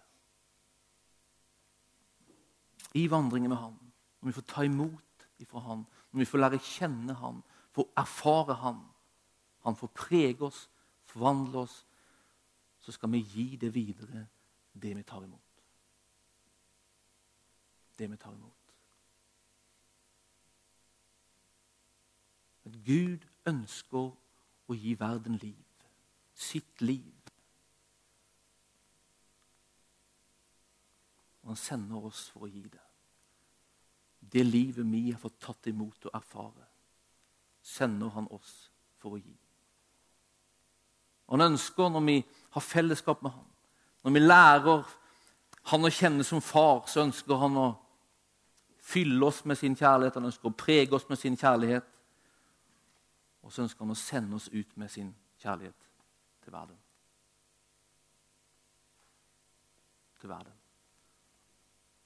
I 2.93 3.07
vandringen 3.09 3.49
med 3.49 3.57
Han, 3.57 3.77
når 4.21 4.29
vi 4.29 4.33
får 4.33 4.47
ta 4.47 4.63
imot 4.63 5.27
ifra 5.39 5.59
Han, 5.59 5.85
når 6.11 6.19
vi 6.19 6.25
får 6.25 6.37
lære 6.37 6.59
kjenne 6.63 7.13
Han, 7.13 7.43
får 7.71 7.89
erfare 7.97 8.53
Han, 8.53 8.81
Han 9.65 9.75
får 9.75 9.87
prege 9.87 10.41
oss, 10.41 10.69
forvandle 11.05 11.57
oss, 11.57 11.85
så 12.79 12.91
skal 12.91 13.11
vi 13.11 13.19
gi 13.19 13.55
det 13.55 13.73
videre 13.75 14.27
det 14.73 14.95
vi 14.95 15.03
tar 15.03 15.23
imot. 15.23 15.63
Det 17.97 18.11
vi 18.11 18.17
tar 18.17 18.33
imot. 18.33 18.53
At 22.65 22.77
Gud 22.85 23.25
ønsker 23.47 24.11
å 24.67 24.75
gi 24.75 24.93
verden 24.99 25.37
liv. 25.41 25.63
Sitt 26.35 26.81
liv. 26.81 27.16
Og 31.47 31.53
han 31.53 31.59
sender 31.59 32.03
oss 32.09 32.25
for 32.33 32.43
å 32.43 32.51
gi 32.51 32.65
det. 32.67 32.81
Det 34.19 34.41
livet 34.43 34.83
vi 34.91 35.05
har 35.13 35.19
fått 35.21 35.37
tatt 35.39 35.69
imot 35.71 36.09
og 36.09 36.17
erfare, 36.17 36.65
sender 37.63 38.11
han 38.11 38.27
oss 38.35 38.51
for 38.99 39.15
å 39.15 39.21
gi. 39.21 39.31
Han 41.31 41.45
ønsker, 41.45 41.87
når 41.87 42.03
vi 42.03 42.17
har 42.57 42.65
fellesskap 42.65 43.23
med 43.23 43.31
han, 43.31 43.47
når 44.03 44.15
vi 44.17 44.25
lærer 44.25 44.91
han 45.71 45.87
å 45.87 45.93
kjenne 45.93 46.27
som 46.27 46.43
far, 46.43 46.83
så 46.91 47.05
ønsker 47.05 47.39
han 47.39 47.55
å 47.63 47.69
fylle 48.83 49.31
oss 49.31 49.45
med 49.47 49.59
sin 49.59 49.79
kjærlighet, 49.79 50.19
han 50.19 50.27
ønsker 50.27 50.51
å 50.51 50.59
prege 50.65 50.99
oss 50.99 51.07
med 51.07 51.23
sin 51.23 51.39
kjærlighet. 51.39 51.87
Og 53.47 53.55
så 53.55 53.63
ønsker 53.63 53.87
han 53.87 53.95
å 53.95 53.99
sende 54.03 54.35
oss 54.35 54.51
ut 54.51 54.75
med 54.75 54.91
sin 54.91 55.15
kjærlighet 55.39 55.91
til 56.43 56.59
verden. 56.59 56.79
Til 60.19 60.35
verden. 60.35 60.56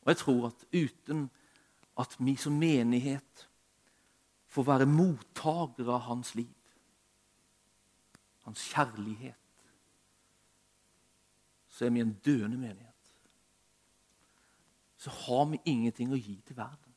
Og 0.02 0.12
jeg 0.12 0.18
tror 0.18 0.48
at 0.48 0.66
uten 0.74 1.30
at 2.00 2.16
vi 2.20 2.36
som 2.40 2.54
menighet 2.58 3.48
får 4.52 4.68
være 4.68 4.90
mottakere 4.90 5.94
av 5.94 6.06
hans 6.08 6.34
liv, 6.36 6.54
hans 8.44 8.64
kjærlighet, 8.74 9.38
så 11.72 11.86
er 11.86 11.94
vi 11.94 12.02
en 12.04 12.18
døende 12.26 12.58
menighet. 12.58 12.88
Så 14.98 15.10
har 15.10 15.46
vi 15.50 15.62
ingenting 15.66 16.12
å 16.14 16.20
gi 16.20 16.36
til 16.46 16.58
verden. 16.58 16.94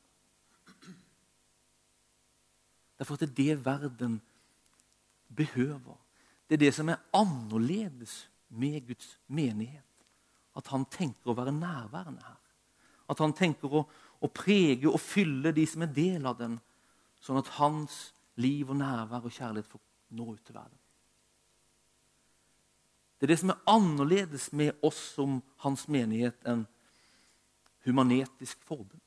Derfor 2.99 3.15
er 3.15 3.27
det 3.27 3.31
er 3.31 3.57
det 3.57 3.65
verden 3.65 4.19
behøver. 5.37 5.97
Det 6.49 6.57
er 6.57 6.65
det 6.67 6.75
som 6.77 6.89
er 6.89 7.03
annerledes 7.17 8.29
med 8.49 8.87
Guds 8.87 9.19
menighet. 9.27 9.83
At 10.57 10.69
han 10.71 10.85
tenker 10.87 11.33
å 11.33 11.39
være 11.39 11.55
nærværende 11.55 12.23
her. 12.23 12.44
At 13.11 13.21
han 13.21 13.35
tenker 13.37 13.73
å, 13.73 13.85
å 14.21 14.31
prege 14.33 14.89
og 14.89 15.01
fylle 15.03 15.53
de 15.53 15.67
som 15.69 15.85
er 15.85 15.93
del 15.95 16.27
av 16.27 16.39
den, 16.39 16.57
sånn 17.21 17.41
at 17.41 17.53
hans 17.59 18.15
liv 18.41 18.71
og 18.71 18.79
nærvær 18.81 19.27
og 19.27 19.35
kjærlighet 19.35 19.69
får 19.69 19.83
nå 20.17 20.33
ut 20.33 20.45
til 20.45 20.57
verden. 20.57 20.79
Det 23.19 23.29
er 23.29 23.33
det 23.33 23.41
som 23.41 23.53
er 23.55 23.63
annerledes 23.71 24.51
med 24.53 24.85
oss 24.85 24.99
som 25.15 25.39
hans 25.65 25.87
menighet 25.89 26.37
enn 26.49 26.67
humanetisk 27.87 28.61
forbund. 28.67 29.01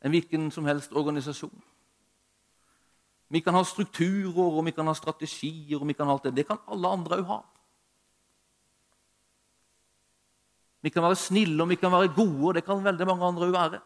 En 0.00 0.14
hvilken 0.14 0.50
som 0.54 0.64
helst 0.68 0.94
organisasjon. 0.96 1.52
Vi 3.28 3.40
kan 3.44 3.56
ha 3.58 3.64
strukturer 3.66 4.38
og 4.38 4.64
vi 4.64 4.72
kan 4.72 4.86
ha 4.86 4.94
strategier. 4.94 5.80
og 5.80 5.86
vi 5.86 5.92
kan 5.92 6.06
ha 6.06 6.12
alt 6.12 6.22
Det 6.22 6.34
Det 6.36 6.46
kan 6.46 6.58
alle 6.66 6.88
andre 6.88 7.16
òg 7.18 7.24
ha. 7.26 7.42
Vi 10.88 10.92
kan 10.92 11.02
være 11.02 11.16
snille 11.20 11.62
og 11.62 11.68
vi 11.68 11.74
kan 11.76 11.92
være 11.92 12.14
gode, 12.16 12.46
og 12.48 12.54
det 12.54 12.64
kan 12.64 12.84
veldig 12.84 13.06
mange 13.06 13.24
andre 13.24 13.46
òg 13.46 13.50
være. 13.52 13.80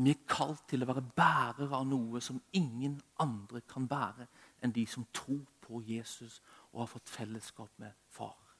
Vi 0.00 0.10
er 0.10 0.22
kalt 0.28 0.62
til 0.70 0.80
å 0.80 0.88
være 0.88 1.02
bærere 1.12 1.76
av 1.76 1.84
noe 1.84 2.22
som 2.24 2.38
ingen 2.56 2.94
andre 3.20 3.60
kan 3.68 3.84
bære 3.90 4.24
enn 4.64 4.72
de 4.72 4.86
som 4.88 5.04
tror 5.12 5.44
på 5.60 5.82
Jesus 5.84 6.38
og 6.72 6.80
har 6.80 6.90
fått 6.94 7.12
fellesskap 7.18 7.68
med 7.76 7.92
Far. 8.08 8.56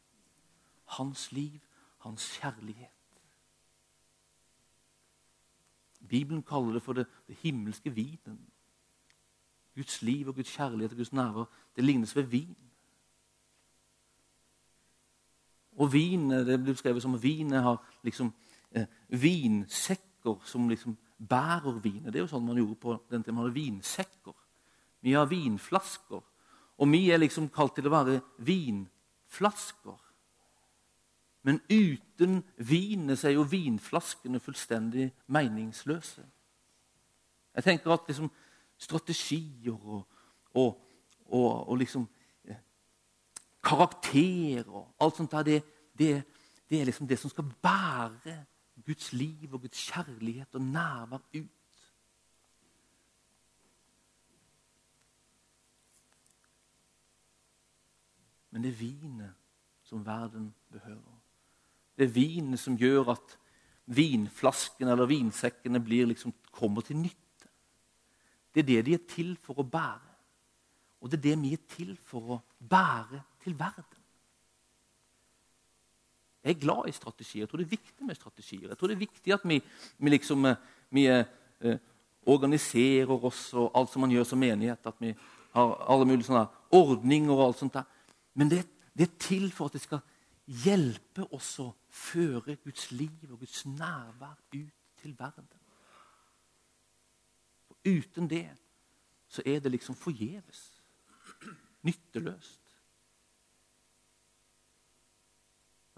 Hans 0.98 1.30
liv, 1.32 1.64
hans 2.04 2.28
kjærlighet. 2.36 3.24
Bibelen 6.08 6.42
kaller 6.42 6.76
det 6.76 6.84
for 6.84 6.92
det, 6.92 7.06
det 7.24 7.40
himmelske 7.40 7.94
vinen. 7.94 8.42
Guds 9.74 10.02
liv 10.02 10.28
og 10.28 10.34
Guds 10.34 10.52
kjærlighet 10.52 10.92
og 10.92 11.00
Guds 11.06 11.16
nærvær 11.16 11.48
det 11.76 11.88
lignes 11.88 12.16
ved 12.16 12.28
vin. 12.36 12.67
Og 15.78 15.92
vinet 15.92 16.46
det 16.46 16.58
blir 16.60 16.74
beskrevet 16.74 17.02
som 17.02 17.14
at 17.14 17.22
vinet 17.22 17.62
har 17.62 17.78
liksom 18.06 18.32
eh, 18.74 18.86
vinsekker 19.08 20.40
som 20.44 20.68
liksom 20.68 20.96
bærer 21.18 21.78
vinet. 21.82 22.12
Det 22.12 22.20
er 22.20 22.26
jo 22.26 22.30
sånn 22.30 22.46
man 22.46 22.58
gjorde 22.58 22.80
på 22.82 22.96
den 23.10 23.22
tiden 23.22 23.38
man 23.38 23.46
hadde 23.46 23.60
vinsekker. 23.60 24.34
Vi 25.00 25.14
har 25.14 25.30
vinflasker. 25.30 26.22
Og 26.78 26.92
vi 26.92 27.08
er 27.10 27.18
liksom 27.18 27.48
kalt 27.54 27.74
til 27.78 27.88
å 27.88 27.94
være 27.94 28.20
vinflasker. 28.46 29.96
Men 31.46 31.60
uten 31.70 32.42
vinet 32.56 33.18
så 33.18 33.30
er 33.30 33.38
jo 33.38 33.46
vinflaskene 33.48 34.40
fullstendig 34.42 35.08
meningsløse. 35.32 36.26
Jeg 37.54 37.64
tenker 37.64 37.94
at 37.94 38.10
liksom 38.10 38.30
strategier 38.78 39.74
og, 39.74 40.04
og, 40.54 40.76
og, 41.26 41.68
og 41.68 41.78
liksom 41.80 42.06
karakterer 43.68 44.68
og 44.68 44.94
alt 45.00 45.18
sånt 45.18 45.32
der, 45.32 45.42
det, 45.42 45.62
det, 45.98 46.10
det, 46.70 46.80
er 46.80 46.88
liksom 46.88 47.08
det 47.08 47.18
som 47.20 47.30
skal 47.30 47.44
bære 47.62 48.36
Guds 48.86 49.12
liv 49.12 49.52
og 49.52 49.60
Guds 49.60 49.80
kjærlighet 49.90 50.54
og 50.54 50.62
nærvær 50.62 51.24
ut. 51.34 51.54
Men 58.50 58.64
det 58.64 58.70
er 58.72 58.80
vinet 58.80 59.34
som 59.84 60.06
verden 60.06 60.54
behøver. 60.72 61.18
Det 61.98 62.04
er 62.04 62.14
vinet 62.14 62.60
som 62.60 62.76
gjør 62.78 63.12
at 63.12 63.38
vinflaskene 63.86 64.92
eller 64.92 65.08
vinsekkene 65.08 65.78
liksom, 65.78 66.32
kommer 66.52 66.80
til 66.80 66.96
nytte. 66.96 67.48
Det 68.54 68.60
er 68.60 68.66
det 68.66 68.84
de 68.86 68.94
er 68.94 69.08
til 69.08 69.36
for 69.42 69.60
å 69.60 69.68
bære. 69.68 70.14
Og 71.00 71.10
det 71.10 71.18
er 71.18 71.22
det 71.22 71.42
vi 71.42 71.52
er 71.52 71.64
til 71.70 71.96
for 71.96 72.34
å 72.34 72.40
bære 72.58 73.22
til 73.48 73.56
verden. 73.58 74.04
Jeg 76.44 76.54
er 76.54 76.60
glad 76.60 76.88
i 76.88 76.92
strategier. 76.92 77.42
Jeg 77.42 77.48
tror 77.48 77.60
det 77.60 77.66
er 77.66 77.76
viktig 77.76 78.06
med 78.06 78.14
strategier. 78.14 78.68
Jeg 78.68 78.78
tror 78.78 78.88
det 78.88 78.94
er 78.94 79.06
viktig 79.06 79.32
at 79.34 79.44
vi, 79.44 79.58
vi, 79.98 80.10
liksom, 80.10 80.44
eh, 80.44 80.60
vi 80.90 81.06
eh, 81.06 81.78
organiserer 82.26 83.24
oss 83.24 83.54
og 83.54 83.72
alt 83.74 83.90
som 83.92 84.04
man 84.04 84.12
gjør 84.14 84.28
som 84.28 84.40
menighet. 84.40 84.86
At 84.86 85.00
vi 85.02 85.14
har 85.56 85.74
alle 85.90 86.06
mulige 86.06 86.28
sånne 86.28 86.46
ordninger 86.78 87.34
og 87.34 87.46
alt 87.48 87.58
sånt. 87.58 87.74
der. 87.74 87.84
Men 88.34 88.52
det, 88.52 88.62
det 88.94 89.08
er 89.08 89.18
til 89.18 89.50
for 89.52 89.68
at 89.68 89.76
det 89.76 89.82
skal 89.82 90.04
hjelpe 90.46 91.26
oss 91.36 91.58
å 91.60 91.72
føre 91.90 92.56
Guds 92.64 92.90
liv 92.94 93.32
og 93.32 93.42
Guds 93.42 93.66
nærvær 93.66 94.38
ut 94.54 95.02
til 95.02 95.16
verden. 95.18 95.50
For 97.66 97.76
uten 97.84 98.30
det 98.30 98.46
så 99.28 99.42
er 99.44 99.60
det 99.60 99.74
liksom 99.74 99.98
forgjeves. 99.98 100.62
Nytteløst. 101.84 102.67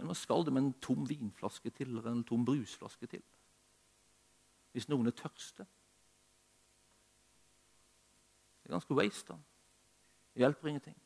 Men 0.00 0.08
hva 0.08 0.16
skal 0.16 0.46
det 0.46 0.52
med 0.56 0.62
en 0.64 0.76
tom 0.80 1.04
vinflaske 1.04 1.70
til 1.76 1.90
eller 1.90 2.08
en 2.08 2.24
tom 2.24 2.44
brusflaske 2.48 3.06
til? 3.12 3.22
Hvis 4.72 4.88
noen 4.88 5.10
er 5.10 5.16
tørste? 5.18 5.66
Det 8.62 8.70
er 8.70 8.78
ganske 8.78 8.96
waste. 8.96 9.34
da. 9.34 9.38
Det 10.32 10.40
hjelper 10.40 10.68
ingenting. 10.68 10.96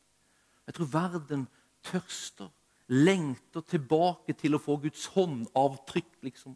Jeg 0.67 0.77
tror 0.77 0.91
verden 0.93 1.47
tørster 1.83 2.49
lengter 2.87 3.65
tilbake 3.67 4.33
til 4.37 4.55
å 4.55 4.61
få 4.61 4.77
Guds 4.79 5.09
håndavtrykk 5.15 6.21
liksom, 6.23 6.55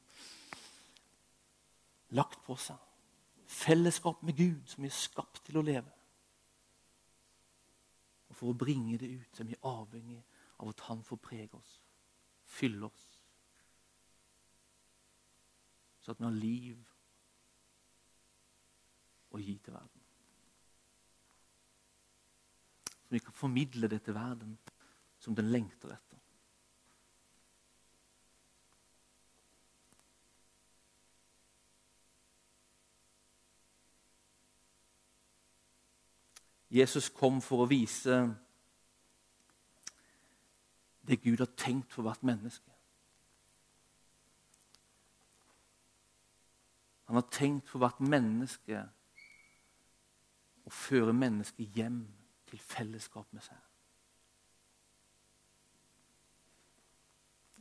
lagt 2.16 2.40
på 2.46 2.56
seg. 2.56 2.78
Fellesskap 3.50 4.24
med 4.24 4.38
Gud, 4.38 4.64
som 4.70 4.86
vi 4.86 4.88
er 4.88 4.96
skapt 4.96 5.44
til 5.44 5.60
å 5.60 5.66
leve. 5.66 5.92
Og 8.30 8.38
For 8.38 8.54
å 8.54 8.58
bringe 8.58 8.98
det 9.02 9.10
ut 9.10 9.36
så 9.36 9.44
er 9.44 9.68
avhengig 9.68 10.22
av 10.60 10.70
at 10.70 10.88
Han 10.88 11.04
får 11.04 11.18
prege 11.18 11.58
oss, 11.58 11.79
fylle 12.50 12.90
oss, 12.90 13.06
så 16.00 16.12
at 16.12 16.20
vi 16.20 16.26
har 16.26 16.36
liv 16.36 16.86
å 19.30 19.42
gi 19.42 19.58
til 19.62 19.76
verden. 19.76 20.06
Så 22.90 23.16
vi 23.16 23.22
kan 23.26 23.34
formidle 23.34 23.90
det 23.90 24.02
til 24.06 24.18
verden 24.18 24.58
som 25.22 25.36
den 25.38 25.52
lengter 25.54 25.94
etter. 25.94 26.18
Jesus 36.70 37.10
kom 37.10 37.42
for 37.42 37.64
å 37.64 37.70
vise 37.70 38.16
det 41.10 41.22
Gud 41.22 41.38
har 41.38 41.50
tenkt 41.58 41.94
for 41.94 42.06
hvert 42.06 42.24
menneske. 42.24 42.72
Han 47.06 47.16
har 47.16 47.26
tenkt 47.32 47.70
for 47.70 47.82
hvert 47.82 48.00
menneske 48.00 48.84
å 50.70 50.74
føre 50.74 51.14
mennesket 51.18 51.74
hjem 51.74 52.04
til 52.52 52.62
fellesskap 52.62 53.34
med 53.34 53.42
seg. 53.42 53.58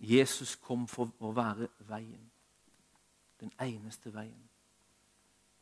Jesus 0.05 0.53
kom 0.61 0.85
for 0.89 1.09
å 1.25 1.33
være 1.33 1.71
veien. 1.89 2.29
Den 3.41 3.55
eneste 3.61 4.13
veien. 4.13 4.45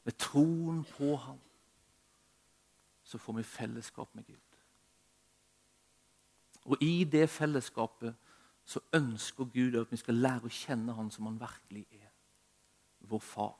Ved 0.02 0.18
troen 0.18 0.82
på 0.96 1.14
ham 1.16 1.38
så 3.06 3.18
får 3.22 3.38
vi 3.38 3.42
fellesskap 3.42 4.14
med 4.14 4.26
Gud. 4.26 4.45
Og 6.66 6.82
i 6.82 7.04
det 7.04 7.28
fellesskapet 7.30 8.14
så 8.66 8.80
ønsker 8.94 9.44
Gud 9.44 9.78
at 9.78 9.90
vi 9.90 9.98
skal 10.00 10.18
lære 10.18 10.48
å 10.48 10.52
kjenne 10.52 10.94
Han 10.96 11.10
som 11.10 11.26
Han 11.26 11.38
virkelig 11.40 11.86
er. 11.90 12.10
Vår 13.06 13.22
far. 13.22 13.54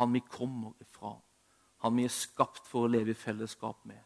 Han 0.00 0.12
vi 0.12 0.20
kommer 0.20 0.72
ifra. 0.80 1.12
Han 1.84 1.96
vi 1.96 2.04
er 2.04 2.14
skapt 2.14 2.66
for 2.66 2.86
å 2.86 2.90
leve 2.90 3.12
i 3.12 3.18
fellesskap 3.18 3.84
med. 3.84 4.00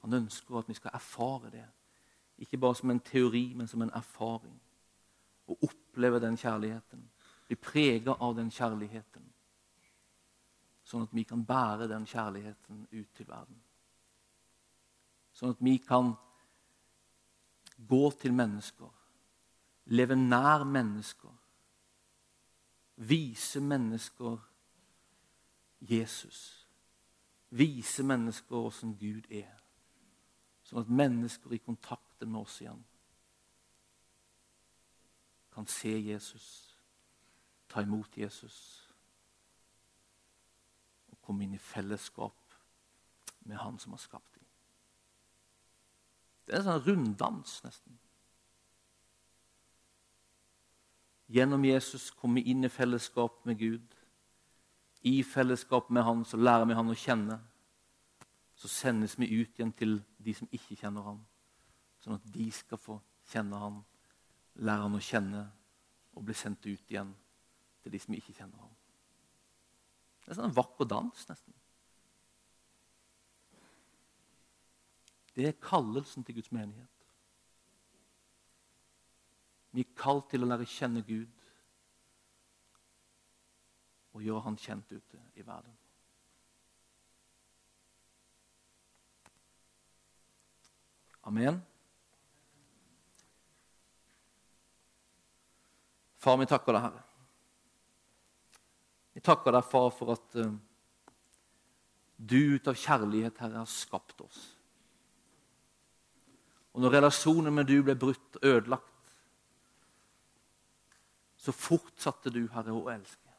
Han 0.00 0.16
ønsker 0.16 0.58
at 0.58 0.68
vi 0.68 0.74
skal 0.74 0.94
erfare 0.94 1.50
det 1.50 1.66
Ikke 2.40 2.56
bare 2.56 2.74
som 2.74 2.90
en 2.90 3.00
teori, 3.00 3.52
men 3.54 3.68
som 3.68 3.82
en 3.82 3.92
erfaring. 3.92 4.60
Å 5.46 5.56
oppleve 5.60 6.20
den 6.20 6.36
kjærligheten. 6.40 7.02
Bli 7.46 7.56
prega 7.56 8.14
av 8.16 8.36
den 8.36 8.48
kjærligheten. 8.50 9.26
Sånn 10.84 11.02
at 11.02 11.12
vi 11.12 11.24
kan 11.28 11.44
bære 11.44 11.88
den 11.88 12.06
kjærligheten 12.06 12.86
ut 12.90 13.10
til 13.14 13.28
verden. 13.28 13.60
Sånn 15.40 15.54
at 15.54 15.60
vi 15.64 15.78
kan 15.80 16.12
gå 17.88 18.10
til 18.20 18.34
mennesker, 18.36 18.90
leve 19.88 20.16
nær 20.18 20.66
mennesker, 20.68 21.32
vise 23.08 23.62
mennesker 23.64 24.36
Jesus. 25.80 26.42
Vise 27.48 28.04
mennesker 28.04 28.56
åssen 28.68 28.92
Gud 29.00 29.32
er. 29.32 29.56
Sånn 30.68 30.84
at 30.84 30.92
mennesker 30.92 31.56
i 31.56 31.62
kontakt 31.64 32.20
med 32.26 32.42
oss 32.42 32.60
igjen 32.60 32.84
kan 35.50 35.66
se 35.66 35.90
Jesus, 35.90 36.44
ta 37.66 37.80
imot 37.82 38.12
Jesus 38.20 38.58
og 41.10 41.18
komme 41.24 41.48
inn 41.48 41.56
i 41.56 41.64
fellesskap 41.64 42.36
med 43.48 43.56
Han 43.58 43.80
som 43.80 43.96
har 43.96 44.04
skapt. 44.04 44.29
Det 46.46 46.54
er 46.54 46.62
en 46.62 46.68
sånn 46.68 46.84
runddans, 46.86 47.58
nesten. 47.64 47.98
Gjennom 51.30 51.62
Jesus 51.64 52.08
kommer 52.10 52.40
vi 52.40 52.50
inn 52.50 52.66
i 52.66 52.72
fellesskap 52.72 53.44
med 53.46 53.60
Gud. 53.60 53.94
I 55.06 55.20
fellesskap 55.22 55.88
med 55.90 56.04
Han 56.04 56.24
så 56.26 56.36
lærer 56.36 56.66
vi 56.66 56.76
Han 56.76 56.90
å 56.90 56.98
kjenne 56.98 57.38
så 58.60 58.68
sendes 58.68 59.14
vi 59.18 59.30
ut 59.40 59.56
igjen 59.56 59.72
til 59.72 59.94
de 60.20 60.34
som 60.36 60.48
ikke 60.52 60.76
kjenner 60.76 61.06
ham, 61.06 61.20
sånn 62.04 62.18
at 62.18 62.26
de 62.28 62.50
skal 62.52 62.80
få 62.80 62.98
kjenne 63.32 63.56
ham, 63.56 63.78
lære 64.60 64.84
ham 64.84 64.98
å 64.98 65.00
kjenne 65.00 65.46
og 66.12 66.26
bli 66.28 66.36
sendt 66.36 66.66
ut 66.66 66.92
igjen 66.92 67.14
til 67.80 67.94
de 67.94 68.00
som 68.02 68.16
ikke 68.18 68.34
kjenner 68.36 68.60
ham. 68.60 68.74
Det 70.20 70.34
er 70.34 70.36
sånn 70.36 70.50
en 70.50 70.58
vakker 70.58 70.90
dans, 70.92 71.24
nesten. 71.30 71.56
Det 75.36 75.46
er 75.48 75.60
kallelsen 75.62 76.24
til 76.24 76.34
Guds 76.34 76.52
menighet. 76.52 76.88
Vi 79.70 79.84
er 79.84 79.94
kalt 79.96 80.30
til 80.30 80.42
å 80.42 80.48
lære 80.50 80.66
kjenne 80.66 81.02
Gud 81.06 81.46
og 84.10 84.24
gjøre 84.24 84.42
Han 84.48 84.58
kjent 84.58 84.90
ute 84.90 85.20
i 85.38 85.46
verden. 85.46 85.76
Amen. 91.30 91.60
Far, 96.20 96.36
vi 96.40 96.48
takker 96.48 96.74
deg, 96.74 96.82
Herre. 96.84 97.04
Vi 99.14 99.22
takker 99.24 99.54
deg, 99.54 99.68
far, 99.68 99.90
for 99.94 100.14
at 100.16 100.36
uh, 100.40 100.50
du 102.16 102.56
ut 102.56 102.68
av 102.72 102.76
kjærlighet, 102.76 103.38
Herre, 103.40 103.62
har 103.62 103.70
skapt 103.70 104.20
oss. 104.24 104.40
Og 106.74 106.84
når 106.84 106.96
relasjonen 106.96 107.54
med 107.54 107.66
du 107.66 107.80
ble 107.82 107.96
brutt 107.98 108.38
ødelagt, 108.42 108.86
så 111.40 111.52
fortsatte 111.56 112.30
du, 112.30 112.44
Herre, 112.52 112.74
å 112.76 112.90
elske. 112.92 113.30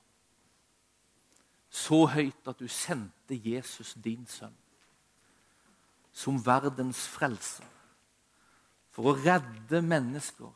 Så 1.71 2.03
høyt 2.11 2.49
at 2.49 2.59
du 2.59 2.67
sendte 2.67 3.37
Jesus, 3.37 3.93
din 3.93 4.25
sønn 4.27 4.57
som 6.11 6.39
verdens 6.43 7.05
frelser. 7.07 7.67
For 8.91 9.11
å 9.11 9.15
redde 9.15 9.79
mennesker 9.85 10.51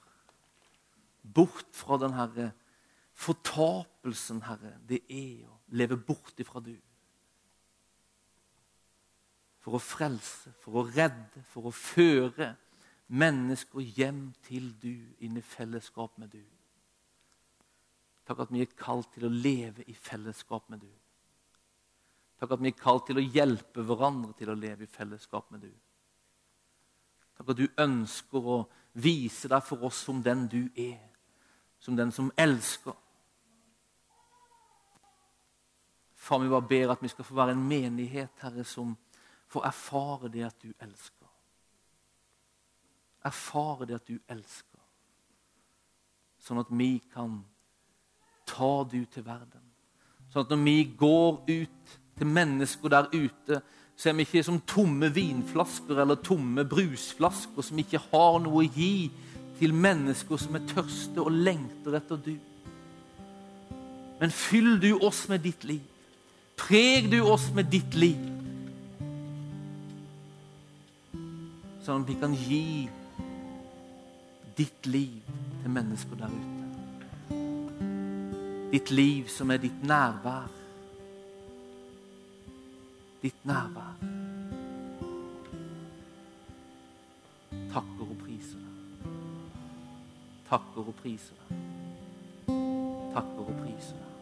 bort 1.36 1.70
fra 1.76 1.98
den 2.02 2.16
herre 2.18 2.50
fortapelsen, 3.16 4.42
Herre, 4.44 4.76
det 4.84 5.06
er 5.08 5.46
å 5.48 5.56
leve 5.80 5.96
bort 5.96 6.36
ifra 6.44 6.60
du. 6.60 6.76
For 9.64 9.78
å 9.78 9.82
frelse, 9.82 10.52
for 10.62 10.82
å 10.82 10.86
redde, 10.90 11.42
for 11.50 11.70
å 11.70 11.74
føre 11.74 12.52
mennesker 13.08 13.86
hjem 13.98 14.28
til 14.46 14.72
du, 14.82 14.94
inn 15.22 15.38
i 15.38 15.46
fellesskap 15.46 16.18
med 16.22 16.34
du. 16.34 16.44
Takk 18.26 18.42
at 18.46 18.54
vi 18.54 18.64
er 18.64 18.78
kalt 18.78 19.12
til 19.14 19.28
å 19.28 19.34
leve 19.34 19.86
i 19.86 19.94
fellesskap 19.94 20.70
med 20.74 20.82
du. 20.82 20.94
Takk 22.42 22.56
at 22.56 22.64
vi 22.64 22.72
er 22.72 22.80
kalt 22.80 23.06
til 23.08 23.22
å 23.22 23.26
hjelpe 23.26 23.86
hverandre 23.86 24.34
til 24.38 24.52
å 24.52 24.58
leve 24.58 24.88
i 24.88 24.92
fellesskap 24.92 25.52
med 25.54 25.68
du. 25.68 25.72
Takk 27.38 27.52
at 27.54 27.60
du 27.60 27.68
ønsker 27.82 28.50
å 28.56 28.60
vise 28.96 29.50
deg 29.52 29.64
for 29.68 29.86
oss 29.86 30.02
som 30.08 30.22
den 30.24 30.48
du 30.52 30.64
er, 30.74 31.02
som 31.80 31.96
den 31.96 32.12
som 32.16 32.32
elsker. 32.40 32.96
Far, 36.16 36.42
vi 36.42 36.50
bare 36.50 36.66
ber 36.66 36.96
at 36.96 37.04
vi 37.04 37.12
skal 37.12 37.28
få 37.28 37.38
være 37.38 37.54
en 37.54 37.68
menighet, 37.70 38.34
Herre, 38.42 38.64
som 38.66 38.96
får 39.52 39.68
erfare 39.70 40.32
det 40.34 40.48
at 40.48 40.58
du 40.64 40.72
elsker. 40.82 41.25
Erfare 43.26 43.88
det 43.90 44.00
at 44.00 44.08
du 44.10 44.20
elsker. 44.30 44.82
Sånn 46.46 46.62
at 46.62 46.70
vi 46.70 47.00
kan 47.14 47.40
ta 48.46 48.84
du 48.86 49.00
til 49.10 49.26
verden. 49.26 49.64
Sånn 50.30 50.46
at 50.46 50.52
når 50.54 50.62
vi 50.66 50.78
går 51.00 51.40
ut 51.50 51.96
til 52.20 52.30
mennesker 52.30 52.94
der 52.94 53.10
ute, 53.14 53.62
så 53.96 54.10
er 54.10 54.18
vi 54.18 54.26
ikke 54.28 54.44
som 54.44 54.60
tomme 54.68 55.10
vinflasker 55.16 56.02
eller 56.04 56.20
tomme 56.20 56.66
brusflasker 56.68 57.64
som 57.64 57.80
ikke 57.80 58.02
har 58.12 58.42
noe 58.44 58.66
å 58.66 58.68
gi 58.76 59.08
til 59.60 59.74
mennesker 59.74 60.40
som 60.40 60.58
er 60.58 60.68
tørste 60.68 61.24
og 61.24 61.32
lengter 61.32 61.96
etter 61.98 62.20
du. 62.20 62.36
Men 64.20 64.32
fyll 64.32 64.76
du 64.84 64.92
oss 65.04 65.26
med 65.32 65.44
ditt 65.44 65.64
liv. 65.68 65.84
Preg 66.60 67.10
du 67.12 67.22
oss 67.24 67.50
med 67.56 67.72
ditt 67.72 67.96
liv. 68.00 68.20
Sånn 71.86 72.04
at 72.04 72.10
vi 72.10 72.16
kan 72.20 72.36
gi 72.36 72.88
ditt 74.58 74.88
liv 74.88 75.22
til 75.62 75.72
mennesker 75.72 76.16
der 76.20 76.30
ute. 76.36 76.52
Ditt 78.72 78.92
liv 78.92 79.28
som 79.32 79.52
er 79.52 79.58
ditt 79.64 79.84
nærvær 79.84 80.52
ditt 83.26 83.46
nærvær. 83.46 83.96
Takker 87.74 88.10
og 88.10 88.18
priser 88.22 88.60
deg. 88.62 89.08
Takker 90.50 90.92
og 90.92 90.94
priser 91.00 91.40
deg. 91.40 91.64
Takker 93.16 93.48
og 93.48 93.56
priser 93.64 93.98
deg. 94.04 94.15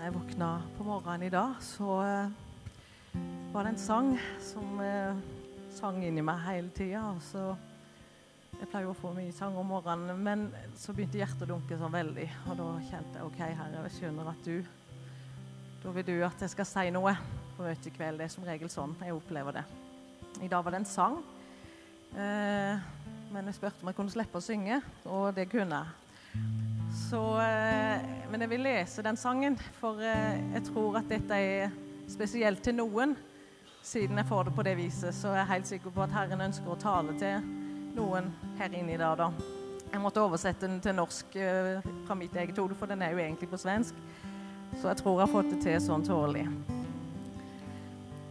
Jeg 0.00 0.14
våkna 0.14 0.48
på 0.78 0.84
morgenen 0.86 1.26
i 1.26 1.32
dag, 1.32 1.58
så 1.60 1.96
uh, 2.00 3.18
var 3.52 3.66
det 3.66 3.74
en 3.74 3.80
sang 3.82 4.14
som 4.40 4.78
uh, 4.80 5.18
sang 5.76 5.98
inni 6.04 6.22
meg 6.24 6.40
hele 6.46 6.72
tida. 6.72 7.02
Jeg 8.60 8.68
pleier 8.68 8.88
å 8.88 8.96
få 8.96 9.12
mye 9.16 9.32
sang 9.36 9.58
om 9.60 9.68
morgenen, 9.68 10.22
men 10.24 10.46
så 10.76 10.94
begynte 10.96 11.20
hjertet 11.20 11.44
å 11.44 11.50
dunke 11.52 11.76
sånn 11.80 11.92
veldig. 11.92 12.26
Og 12.48 12.56
da 12.58 12.70
kjente 12.88 13.20
jeg 13.20 13.28
OK, 13.28 13.38
Herre, 13.44 13.84
jeg 13.86 13.96
skjønner 13.98 14.32
at 14.32 14.48
du 14.48 14.56
Da 15.80 15.92
vil 15.96 16.04
du 16.04 16.16
at 16.26 16.42
jeg 16.44 16.52
skal 16.52 16.68
si 16.68 16.90
noe 16.92 17.14
på 17.56 17.64
møtet 17.64 17.88
i 17.88 17.94
kveld. 17.94 18.20
Det 18.20 18.26
er 18.26 18.32
som 18.34 18.44
regel 18.44 18.72
sånn 18.72 18.96
jeg 19.00 19.16
opplever 19.16 19.60
det. 19.60 19.66
I 20.44 20.48
dag 20.48 20.64
var 20.64 20.76
det 20.76 20.82
en 20.82 20.88
sang. 20.88 21.20
Uh, 22.16 22.76
men 23.32 23.48
jeg 23.48 23.56
spurte 23.60 23.84
om 23.84 23.92
jeg 23.92 24.00
kunne 24.00 24.12
slippe 24.12 24.40
å 24.40 24.44
synge, 24.44 24.80
og 25.08 25.32
det 25.36 25.48
kunne 25.52 25.84
jeg. 25.84 26.09
Så, 27.10 27.40
eh, 27.40 28.02
men 28.30 28.44
jeg 28.44 28.50
vil 28.52 28.60
lese 28.62 29.02
den 29.02 29.16
sangen, 29.18 29.56
for 29.80 29.98
eh, 29.98 30.36
jeg 30.54 30.62
tror 30.68 31.00
at 31.00 31.08
dette 31.10 31.34
er 31.34 31.72
spesielt 32.06 32.62
til 32.62 32.76
noen. 32.78 33.16
Siden 33.82 34.20
jeg 34.20 34.28
får 34.28 34.44
det 34.46 34.52
på 34.54 34.62
det 34.62 34.74
viset, 34.78 35.16
så 35.16 35.32
er 35.32 35.40
jeg 35.40 35.48
helt 35.48 35.70
sikker 35.72 35.94
på 35.96 36.04
at 36.04 36.12
Herren 36.14 36.44
ønsker 36.44 36.70
å 36.70 36.76
tale 36.78 37.16
til 37.18 37.48
noen 37.96 38.28
her 38.60 38.76
inne 38.78 38.94
i 38.94 39.00
dag. 39.00 39.16
da. 39.18 39.30
Jeg 39.90 40.02
måtte 40.04 40.22
oversette 40.22 40.68
den 40.68 40.78
til 40.84 40.94
norsk 40.94 41.34
eh, 41.34 41.88
fra 42.06 42.14
mitt 42.14 42.36
eget 42.36 42.60
hode, 42.62 42.76
for 42.78 42.86
den 42.86 43.02
er 43.02 43.10
jo 43.16 43.24
egentlig 43.24 43.48
på 43.50 43.58
svensk. 43.58 43.98
Så 44.76 44.92
jeg 44.92 45.00
tror 45.00 45.16
jeg 45.18 45.24
har 45.24 45.32
fått 45.32 45.50
det 45.50 45.58
til 45.64 45.80
sånn 45.82 46.06
tålelig. 46.06 46.44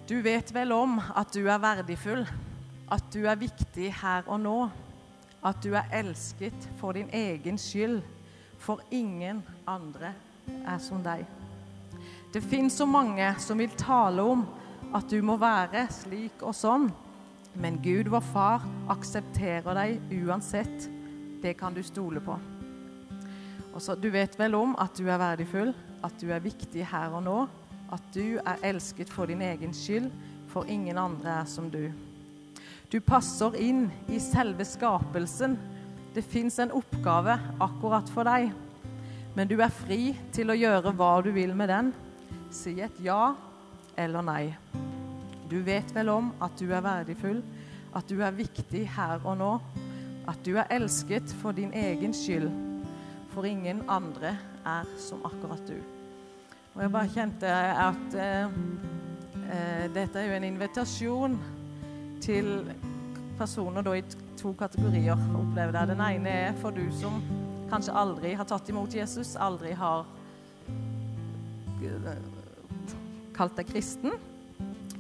Du 0.08 0.22
vet 0.24 0.54
vel 0.56 0.72
om 0.72 1.02
at 1.04 1.34
du 1.36 1.42
er 1.50 1.60
verdifull, 1.60 2.24
at 2.88 3.12
du 3.12 3.26
er 3.28 3.44
viktig 3.44 3.92
her 4.00 4.24
og 4.24 4.40
nå, 4.46 4.56
at 5.44 5.60
du 5.68 5.74
er 5.76 5.92
elsket 6.00 6.70
for 6.80 6.96
din 6.96 7.12
egen 7.12 7.60
skyld, 7.60 8.00
for 8.60 8.84
ingen 8.92 9.42
andre 9.68 10.14
er 10.66 10.80
som 10.84 11.02
deg. 11.04 11.26
Det 12.34 12.42
fins 12.46 12.78
så 12.78 12.86
mange 12.86 13.26
som 13.42 13.58
vil 13.58 13.74
tale 13.80 14.22
om 14.22 14.46
at 14.94 15.10
du 15.10 15.22
må 15.26 15.38
være 15.42 15.88
slik 15.94 16.44
og 16.46 16.56
sånn, 16.58 16.90
men 17.60 17.80
Gud, 17.82 18.12
vår 18.14 18.24
far, 18.32 18.66
aksepterer 18.92 19.76
deg 19.78 20.14
uansett. 20.22 20.90
Det 21.42 21.56
kan 21.58 21.74
du 21.74 21.82
stole 21.84 22.22
på. 22.22 22.38
Og 23.74 23.82
så, 23.82 23.96
Du 23.96 24.10
vet 24.10 24.38
vel 24.40 24.56
om 24.56 24.76
at 24.80 24.98
du 24.98 25.08
er 25.10 25.18
verdifull, 25.18 25.74
at 26.04 26.14
du 26.22 26.30
er 26.32 26.44
viktig 26.44 26.86
her 26.86 27.16
og 27.16 27.24
nå, 27.24 27.40
at 27.92 28.14
du 28.14 28.38
er 28.38 28.62
elsket 28.64 29.10
for 29.10 29.26
din 29.26 29.42
egen 29.42 29.74
skyld, 29.74 30.12
for 30.50 30.70
ingen 30.70 30.98
andre 30.98 31.42
er 31.42 31.50
som 31.50 31.70
du. 31.70 31.90
Du 32.90 33.00
passer 33.06 33.54
inn 33.62 33.88
i 34.10 34.18
selve 34.22 34.66
skapelsen. 34.66 35.58
Det 36.20 36.26
fins 36.28 36.58
en 36.60 36.74
oppgave 36.76 37.32
akkurat 37.64 38.10
for 38.12 38.28
deg, 38.28 38.50
men 39.38 39.48
du 39.48 39.54
er 39.64 39.72
fri 39.72 40.10
til 40.36 40.52
å 40.52 40.58
gjøre 40.58 40.92
hva 41.00 41.14
du 41.24 41.30
vil 41.32 41.54
med 41.56 41.72
den. 41.72 41.94
Si 42.52 42.74
et 42.84 42.98
ja 43.00 43.38
eller 43.96 44.26
nei. 44.28 44.50
Du 45.48 45.62
vet 45.64 45.96
vel 45.96 46.12
om 46.12 46.34
at 46.44 46.60
du 46.60 46.74
er 46.76 46.84
verdifull, 46.84 47.40
at 47.96 48.12
du 48.12 48.20
er 48.20 48.36
viktig 48.36 48.84
her 48.98 49.24
og 49.24 49.40
nå, 49.40 49.54
at 50.28 50.44
du 50.44 50.58
er 50.60 50.68
elsket 50.76 51.32
for 51.40 51.56
din 51.56 51.72
egen 51.72 52.12
skyld, 52.12 52.52
for 53.32 53.48
ingen 53.48 53.86
andre 53.88 54.36
er 54.68 54.92
som 55.00 55.24
akkurat 55.24 55.64
du. 55.72 55.78
Og 56.76 56.84
jeg 56.84 56.98
bare 57.00 57.16
kjente 57.16 57.60
at 57.88 58.20
eh, 58.20 58.64
eh, 59.48 59.86
dette 59.96 60.20
er 60.20 60.34
jo 60.34 60.42
en 60.42 60.52
invitasjon 60.52 61.44
til 62.20 62.58
personer 63.40 63.88
da, 63.88 63.96
i 63.96 64.28
to 64.40 64.54
kategorier. 64.54 65.18
opplever 65.36 65.72
det. 65.72 65.88
Den 65.92 66.02
ene 66.02 66.30
er 66.30 66.54
for 66.62 66.72
du 66.72 66.86
som 66.96 67.20
kanskje 67.70 67.96
aldri 67.96 68.34
har 68.34 68.48
tatt 68.48 68.70
imot 68.72 68.94
Jesus, 68.96 69.36
aldri 69.36 69.74
har 69.78 70.06
eh, 71.84 72.22
kalt 73.36 73.60
deg 73.60 73.68
kristen, 73.70 74.16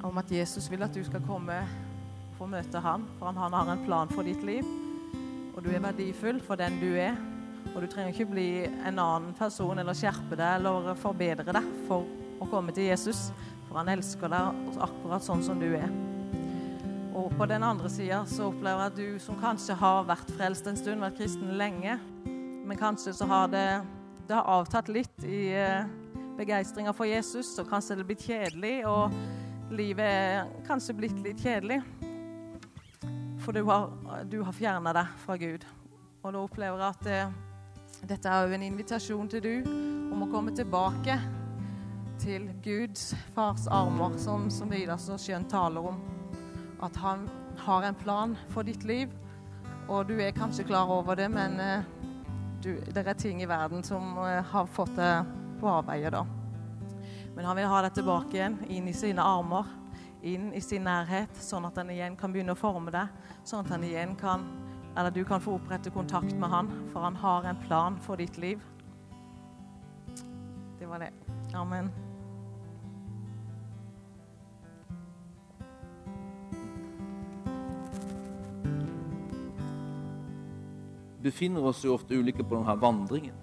om 0.04 0.20
at 0.20 0.32
Jesus 0.32 0.70
vil 0.72 0.84
at 0.84 0.96
du 0.96 1.02
skal 1.08 1.24
komme 1.28 1.56
og 1.64 2.36
få 2.38 2.50
møte 2.52 2.84
ham, 2.84 3.08
for 3.20 3.32
han 3.32 3.56
har 3.56 3.72
en 3.74 3.86
plan 3.86 4.12
for 4.12 4.28
ditt 4.28 4.44
liv. 4.44 4.68
Og 5.56 5.64
du 5.64 5.72
er 5.74 5.84
verdifull 5.84 6.40
for 6.44 6.60
den 6.60 6.80
du 6.80 6.94
er. 6.96 7.18
Og 7.74 7.82
du 7.84 7.90
trenger 7.92 8.14
ikke 8.14 8.32
bli 8.32 8.50
en 8.68 9.00
annen 9.00 9.34
person 9.38 9.80
eller 9.80 9.98
skjerpe 9.98 10.38
deg 10.40 10.62
eller 10.62 10.94
forbedre 11.00 11.56
deg 11.56 11.74
for 11.90 12.08
å 12.40 12.48
komme 12.48 12.72
til 12.76 12.88
Jesus, 12.88 13.30
for 13.68 13.82
han 13.82 13.92
elsker 13.92 14.32
deg 14.32 14.80
akkurat 14.80 15.26
sånn 15.26 15.44
som 15.44 15.60
du 15.60 15.68
er. 15.76 16.09
Og 17.20 17.34
på 17.36 17.46
den 17.46 17.64
andre 17.64 17.90
sida 17.92 18.22
så 18.30 18.46
opplever 18.48 18.86
jeg 18.86 18.92
at 18.92 19.00
du 19.00 19.20
som 19.20 19.40
kanskje 19.42 19.76
har 19.76 20.06
vært 20.08 20.30
frelst 20.38 20.68
en 20.70 20.78
stund, 20.80 21.02
vært 21.04 21.18
kristen 21.18 21.52
lenge, 21.60 21.98
men 22.24 22.78
kanskje 22.80 23.12
så 23.18 23.28
har 23.28 23.50
det, 23.52 23.64
det 24.30 24.38
har 24.38 24.48
avtatt 24.48 24.92
litt 24.94 25.26
i 25.28 25.50
eh, 25.58 25.90
begeistringa 26.38 26.94
for 26.96 27.10
Jesus, 27.10 27.52
og 27.60 27.68
kanskje 27.68 27.98
det 27.98 28.06
er 28.06 28.10
blitt 28.12 28.24
kjedelig, 28.24 28.76
og 28.88 29.74
livet 29.76 30.06
er 30.06 30.54
kanskje 30.68 30.96
blitt 30.96 31.18
litt 31.26 31.42
kjedelig. 31.44 31.82
For 33.44 33.58
du 33.58 33.66
har, 33.68 33.90
du 34.30 34.40
har 34.46 34.56
fjerna 34.56 34.94
deg 34.96 35.12
fra 35.26 35.36
Gud. 35.42 35.66
Og 36.22 36.32
da 36.36 36.44
opplever 36.44 36.80
jeg 36.80 36.94
at 36.94 37.04
det, 37.10 38.06
dette 38.14 38.32
er 38.32 38.48
jo 38.48 38.56
en 38.56 38.68
invitasjon 38.70 39.34
til 39.34 39.44
du 39.44 39.70
om 40.14 40.24
å 40.24 40.30
komme 40.32 40.56
tilbake 40.56 41.18
til 42.24 42.48
Guds 42.64 43.12
fars 43.36 43.68
armer, 43.72 44.16
som, 44.24 44.48
som 44.54 44.72
Vidar 44.72 45.00
så 45.02 45.20
skjønt 45.20 45.52
taler 45.52 45.92
om. 45.92 46.00
At 46.86 46.96
han 47.04 47.28
har 47.60 47.84
en 47.84 47.98
plan 48.00 48.38
for 48.54 48.68
ditt 48.68 48.84
liv, 48.88 49.12
og 49.90 50.08
du 50.08 50.20
er 50.22 50.36
kanskje 50.36 50.68
klar 50.70 50.92
over 50.94 51.18
det, 51.20 51.28
men 51.34 51.60
eh, 51.60 51.88
du, 52.64 52.76
det 52.94 53.04
er 53.04 53.18
ting 53.20 53.42
i 53.42 53.50
verden 53.50 53.84
som 53.84 54.16
eh, 54.24 54.44
har 54.52 54.70
fått 54.70 54.96
deg 55.00 55.34
på 55.60 55.72
avveie, 55.72 56.12
da. 56.14 56.24
Men 57.36 57.46
han 57.46 57.58
vil 57.58 57.70
ha 57.72 57.84
deg 57.84 57.98
tilbake 57.98 58.38
igjen, 58.38 58.58
inn 58.70 58.88
i 58.88 58.96
sine 58.96 59.24
armer 59.24 59.68
inn 60.22 60.54
i 60.54 60.62
sin 60.62 60.84
nærhet, 60.84 61.32
sånn 61.40 61.68
at 61.70 61.78
han 61.80 61.92
igjen 61.94 62.18
kan 62.20 62.34
begynne 62.34 62.56
å 62.56 62.60
forme 62.60 62.92
deg. 62.94 63.14
Sånn 63.48 63.64
at 63.64 63.72
han 63.74 63.86
igjen 63.88 64.16
kan, 64.20 64.46
eller 64.96 65.14
du 65.16 65.24
kan 65.28 65.42
få 65.44 65.58
opprette 65.60 65.94
kontakt 65.96 66.36
med 66.36 66.52
han, 66.52 66.72
for 66.92 67.06
han 67.06 67.20
har 67.20 67.48
en 67.50 67.64
plan 67.64 68.00
for 68.04 68.20
ditt 68.20 68.38
liv. 68.42 68.62
Det 70.80 70.88
var 70.88 71.04
det. 71.04 71.14
Amen. 71.56 71.92
Befinner 81.24 81.64
oss 81.64 81.84
jo 81.86 81.94
ofte 81.94 82.16
ulike 82.16 82.44
på 82.44 82.56
denne 82.56 82.76
vandringen. 82.82 83.36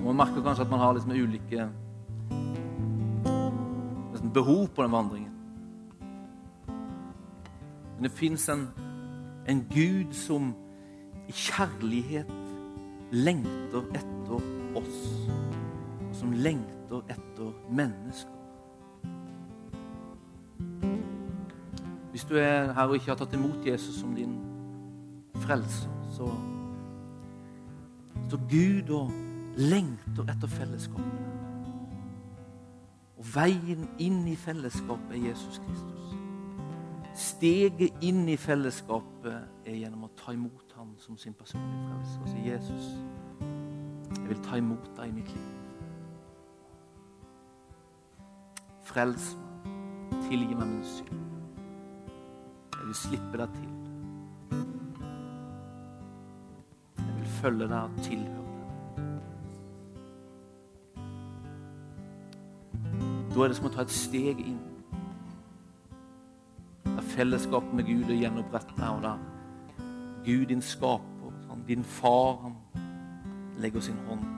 Og 0.00 0.08
Man 0.08 0.16
merker 0.16 0.42
kanskje 0.42 0.64
at 0.64 0.70
man 0.70 0.80
har 0.80 0.92
liksom 0.92 1.12
ulike 1.12 1.68
behov 4.34 4.68
på 4.68 4.82
den 4.82 4.92
vandringen. 4.92 5.32
Men 7.94 8.02
det 8.02 8.12
fins 8.12 8.48
en, 8.48 8.68
en 9.48 9.66
Gud 9.70 10.12
som 10.12 10.54
i 11.28 11.32
kjærlighet 11.32 12.30
lengter 13.12 13.84
etter 13.94 14.40
oss, 14.74 15.28
som 16.12 16.32
lengter 16.32 17.02
etter 17.08 17.52
mennesker. 17.70 18.30
Hvis 22.10 22.24
du 22.24 22.34
er 22.36 22.72
her 22.72 22.88
og 22.88 22.94
ikke 22.94 23.12
har 23.12 23.20
tatt 23.22 23.34
imot 23.36 23.66
Jesus 23.66 24.00
som 24.00 24.14
din 24.16 24.51
frelser, 25.42 25.90
så 26.14 26.28
står 28.28 28.42
Gud 28.50 28.94
og 28.96 29.12
lengter 29.56 30.28
etter 30.32 30.48
fellesskapet. 30.48 31.28
Og 33.18 33.26
veien 33.34 33.86
inn 34.02 34.24
i 34.28 34.36
fellesskapet 34.38 35.16
er 35.16 35.28
Jesus 35.28 35.60
Kristus. 35.62 36.14
Steget 37.14 37.92
inn 38.00 38.24
i 38.32 38.38
fellesskapet 38.40 39.68
er 39.68 39.76
gjennom 39.76 40.06
å 40.08 40.14
ta 40.16 40.32
imot 40.32 40.72
ham 40.78 40.94
som 40.98 41.18
sin 41.20 41.34
personlige. 41.36 41.98
Og 42.22 42.28
si, 42.28 42.38
'Jesus, 42.48 42.84
jeg 44.16 44.28
vil 44.28 44.42
ta 44.42 44.56
imot 44.56 44.96
deg 44.96 45.08
i 45.08 45.12
mitt 45.12 45.28
liv.' 45.28 45.52
Frels 48.82 49.36
meg. 49.36 49.48
Tilgi 50.28 50.54
meg 50.54 50.68
min 50.68 50.84
synd. 50.84 51.20
Jeg 52.78 52.86
vil 52.86 52.94
slippe 52.94 53.38
deg 53.38 53.48
til. 53.54 53.81
Følge 57.42 57.68
deg 57.68 57.78
og 57.78 58.06
tilhøre 58.06 58.40
Da 63.32 63.40
er 63.40 63.48
det 63.48 63.56
som 63.56 63.66
å 63.70 63.72
ta 63.72 63.80
et 63.80 63.94
steg 63.96 64.42
inn. 64.44 64.58
Der 66.84 67.06
fellesskapet 67.14 67.72
med 67.78 67.88
Gud 67.88 68.10
er 68.12 68.18
gjenopprettet, 68.20 68.82
og 68.84 69.00
der 69.06 69.22
Gud, 70.26 70.44
din 70.50 70.60
skaper, 70.60 71.32
din 71.66 71.84
far, 71.84 72.42
han 72.42 72.60
legger 73.64 73.80
sin 73.80 73.96
hånd 74.10 74.28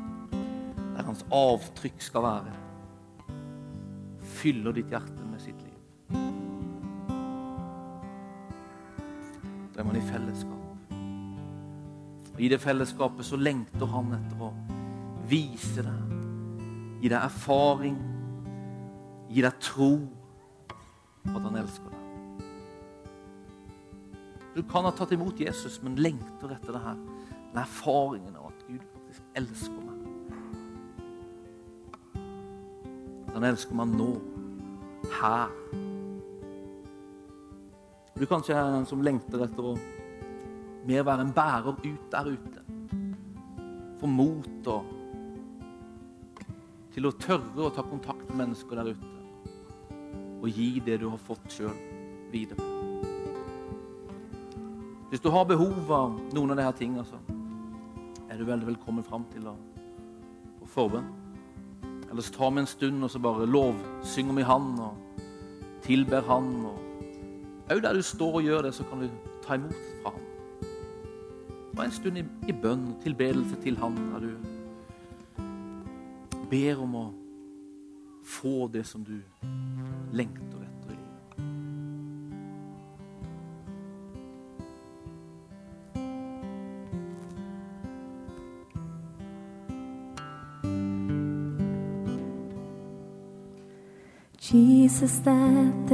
der 0.95 1.03
hans 1.03 1.27
avtrykk 1.33 2.03
skal 2.03 2.23
være. 2.23 2.53
Fyller 4.21 4.73
ditt 4.73 4.93
hjerte 4.93 5.27
med 5.31 5.41
sitt 5.43 5.63
liv. 5.63 5.79
Da 9.75 9.83
er 9.83 9.89
man 9.89 9.97
i 9.99 10.05
fellesskap. 10.07 10.64
Og 12.35 12.41
I 12.43 12.51
det 12.51 12.61
fellesskapet 12.62 13.26
så 13.26 13.39
lengter 13.39 13.87
han 13.91 14.11
etter 14.16 14.43
å 14.43 14.51
vise 15.30 15.85
deg, 15.87 16.18
gi 17.01 17.09
deg 17.12 17.20
erfaring 17.20 17.97
Gi 19.35 19.43
deg 19.43 19.57
tro 19.59 19.89
på 21.24 21.32
at 21.32 21.47
han 21.49 21.57
elsker 21.59 21.91
deg. 21.91 22.03
Du 24.55 24.61
kan 24.70 24.87
ha 24.87 24.93
tatt 24.95 25.11
imot 25.16 25.41
Jesus, 25.43 25.80
men 25.82 25.97
lengter 25.99 26.53
etter 26.55 26.76
det 26.76 26.82
her. 26.85 27.01
Den 27.51 27.62
erfaringen 27.64 28.37
av 28.39 28.53
at 28.53 28.61
Gud 28.68 28.85
faktisk 28.93 29.24
elsker 29.41 29.80
meg. 29.82 29.99
At 33.26 33.35
han 33.35 33.49
elsker 33.51 33.80
meg 33.80 33.97
nå. 33.99 34.12
Her. 35.18 35.51
Du 38.14 38.22
kanskje 38.30 38.55
er 38.55 38.70
den 38.76 38.87
som 38.87 39.03
lengter 39.03 39.43
etter 39.49 39.72
å 39.72 39.74
mer 40.87 41.07
være 41.07 41.26
en 41.26 41.32
bærer 41.32 41.72
ut 41.72 42.12
der 42.12 42.30
ute. 42.35 42.61
For 44.01 44.07
mot 44.07 44.68
til 46.95 47.09
å 47.09 47.16
tørre 47.18 47.66
å 47.66 47.72
ta 47.74 47.82
kontakt 47.82 48.28
med 48.30 48.45
mennesker 48.45 48.78
der 48.78 48.93
ute 48.95 49.11
og 50.45 50.51
gi 50.53 50.80
det 50.85 50.99
du 51.01 51.07
har 51.09 51.20
fått 51.24 51.47
sjøl, 51.49 51.72
videre. 52.28 52.61
Hvis 55.09 55.22
du 55.24 55.30
har 55.32 55.47
behov 55.49 55.93
av 55.95 56.18
noen 56.37 56.53
av 56.53 56.59
disse 56.61 56.74
tingene, 56.82 57.05
så 57.09 57.16
er 58.28 58.37
du 58.37 58.45
veldig 58.45 58.68
velkommen 58.68 59.07
fram 59.07 59.24
til 59.32 59.47
å 59.49 59.55
få 60.59 60.68
forbønn. 60.74 61.07
Ellers 62.11 62.28
tar 62.35 62.53
vi 62.53 62.61
en 62.61 62.68
stund 62.68 63.07
og 63.07 63.12
så 63.14 63.22
bare 63.24 63.49
lovsynger 63.49 64.37
vi 64.37 64.45
Han 64.45 64.68
og 64.85 65.22
tilber 65.87 66.28
Han. 66.28 66.51
Og 66.68 67.72
òg 67.72 67.80
der 67.87 67.97
du 67.97 68.05
står 68.05 68.41
og 68.43 68.49
gjør 68.51 68.68
det, 68.68 68.74
så 68.76 68.85
kan 68.91 69.01
du 69.01 69.09
ta 69.47 69.57
imot. 69.57 69.94
Og 71.77 71.85
en 71.85 71.91
stund 71.91 72.18
i, 72.18 72.53
bønn 72.62 72.89
og 72.93 73.03
tilbedelse 73.03 73.57
til 73.62 73.77
Han, 73.79 73.97
der 74.12 74.18
du 74.20 74.31
ber 76.51 76.83
om 76.83 76.95
å 76.95 77.12
få 78.25 78.68
det 78.72 78.87
som 78.87 79.05
du 79.05 79.18
lengter 80.14 80.61
etter 80.62 80.91
i 80.93 80.97
livet. 80.97 81.35
Jesus, 94.39 95.18
that 95.25 95.91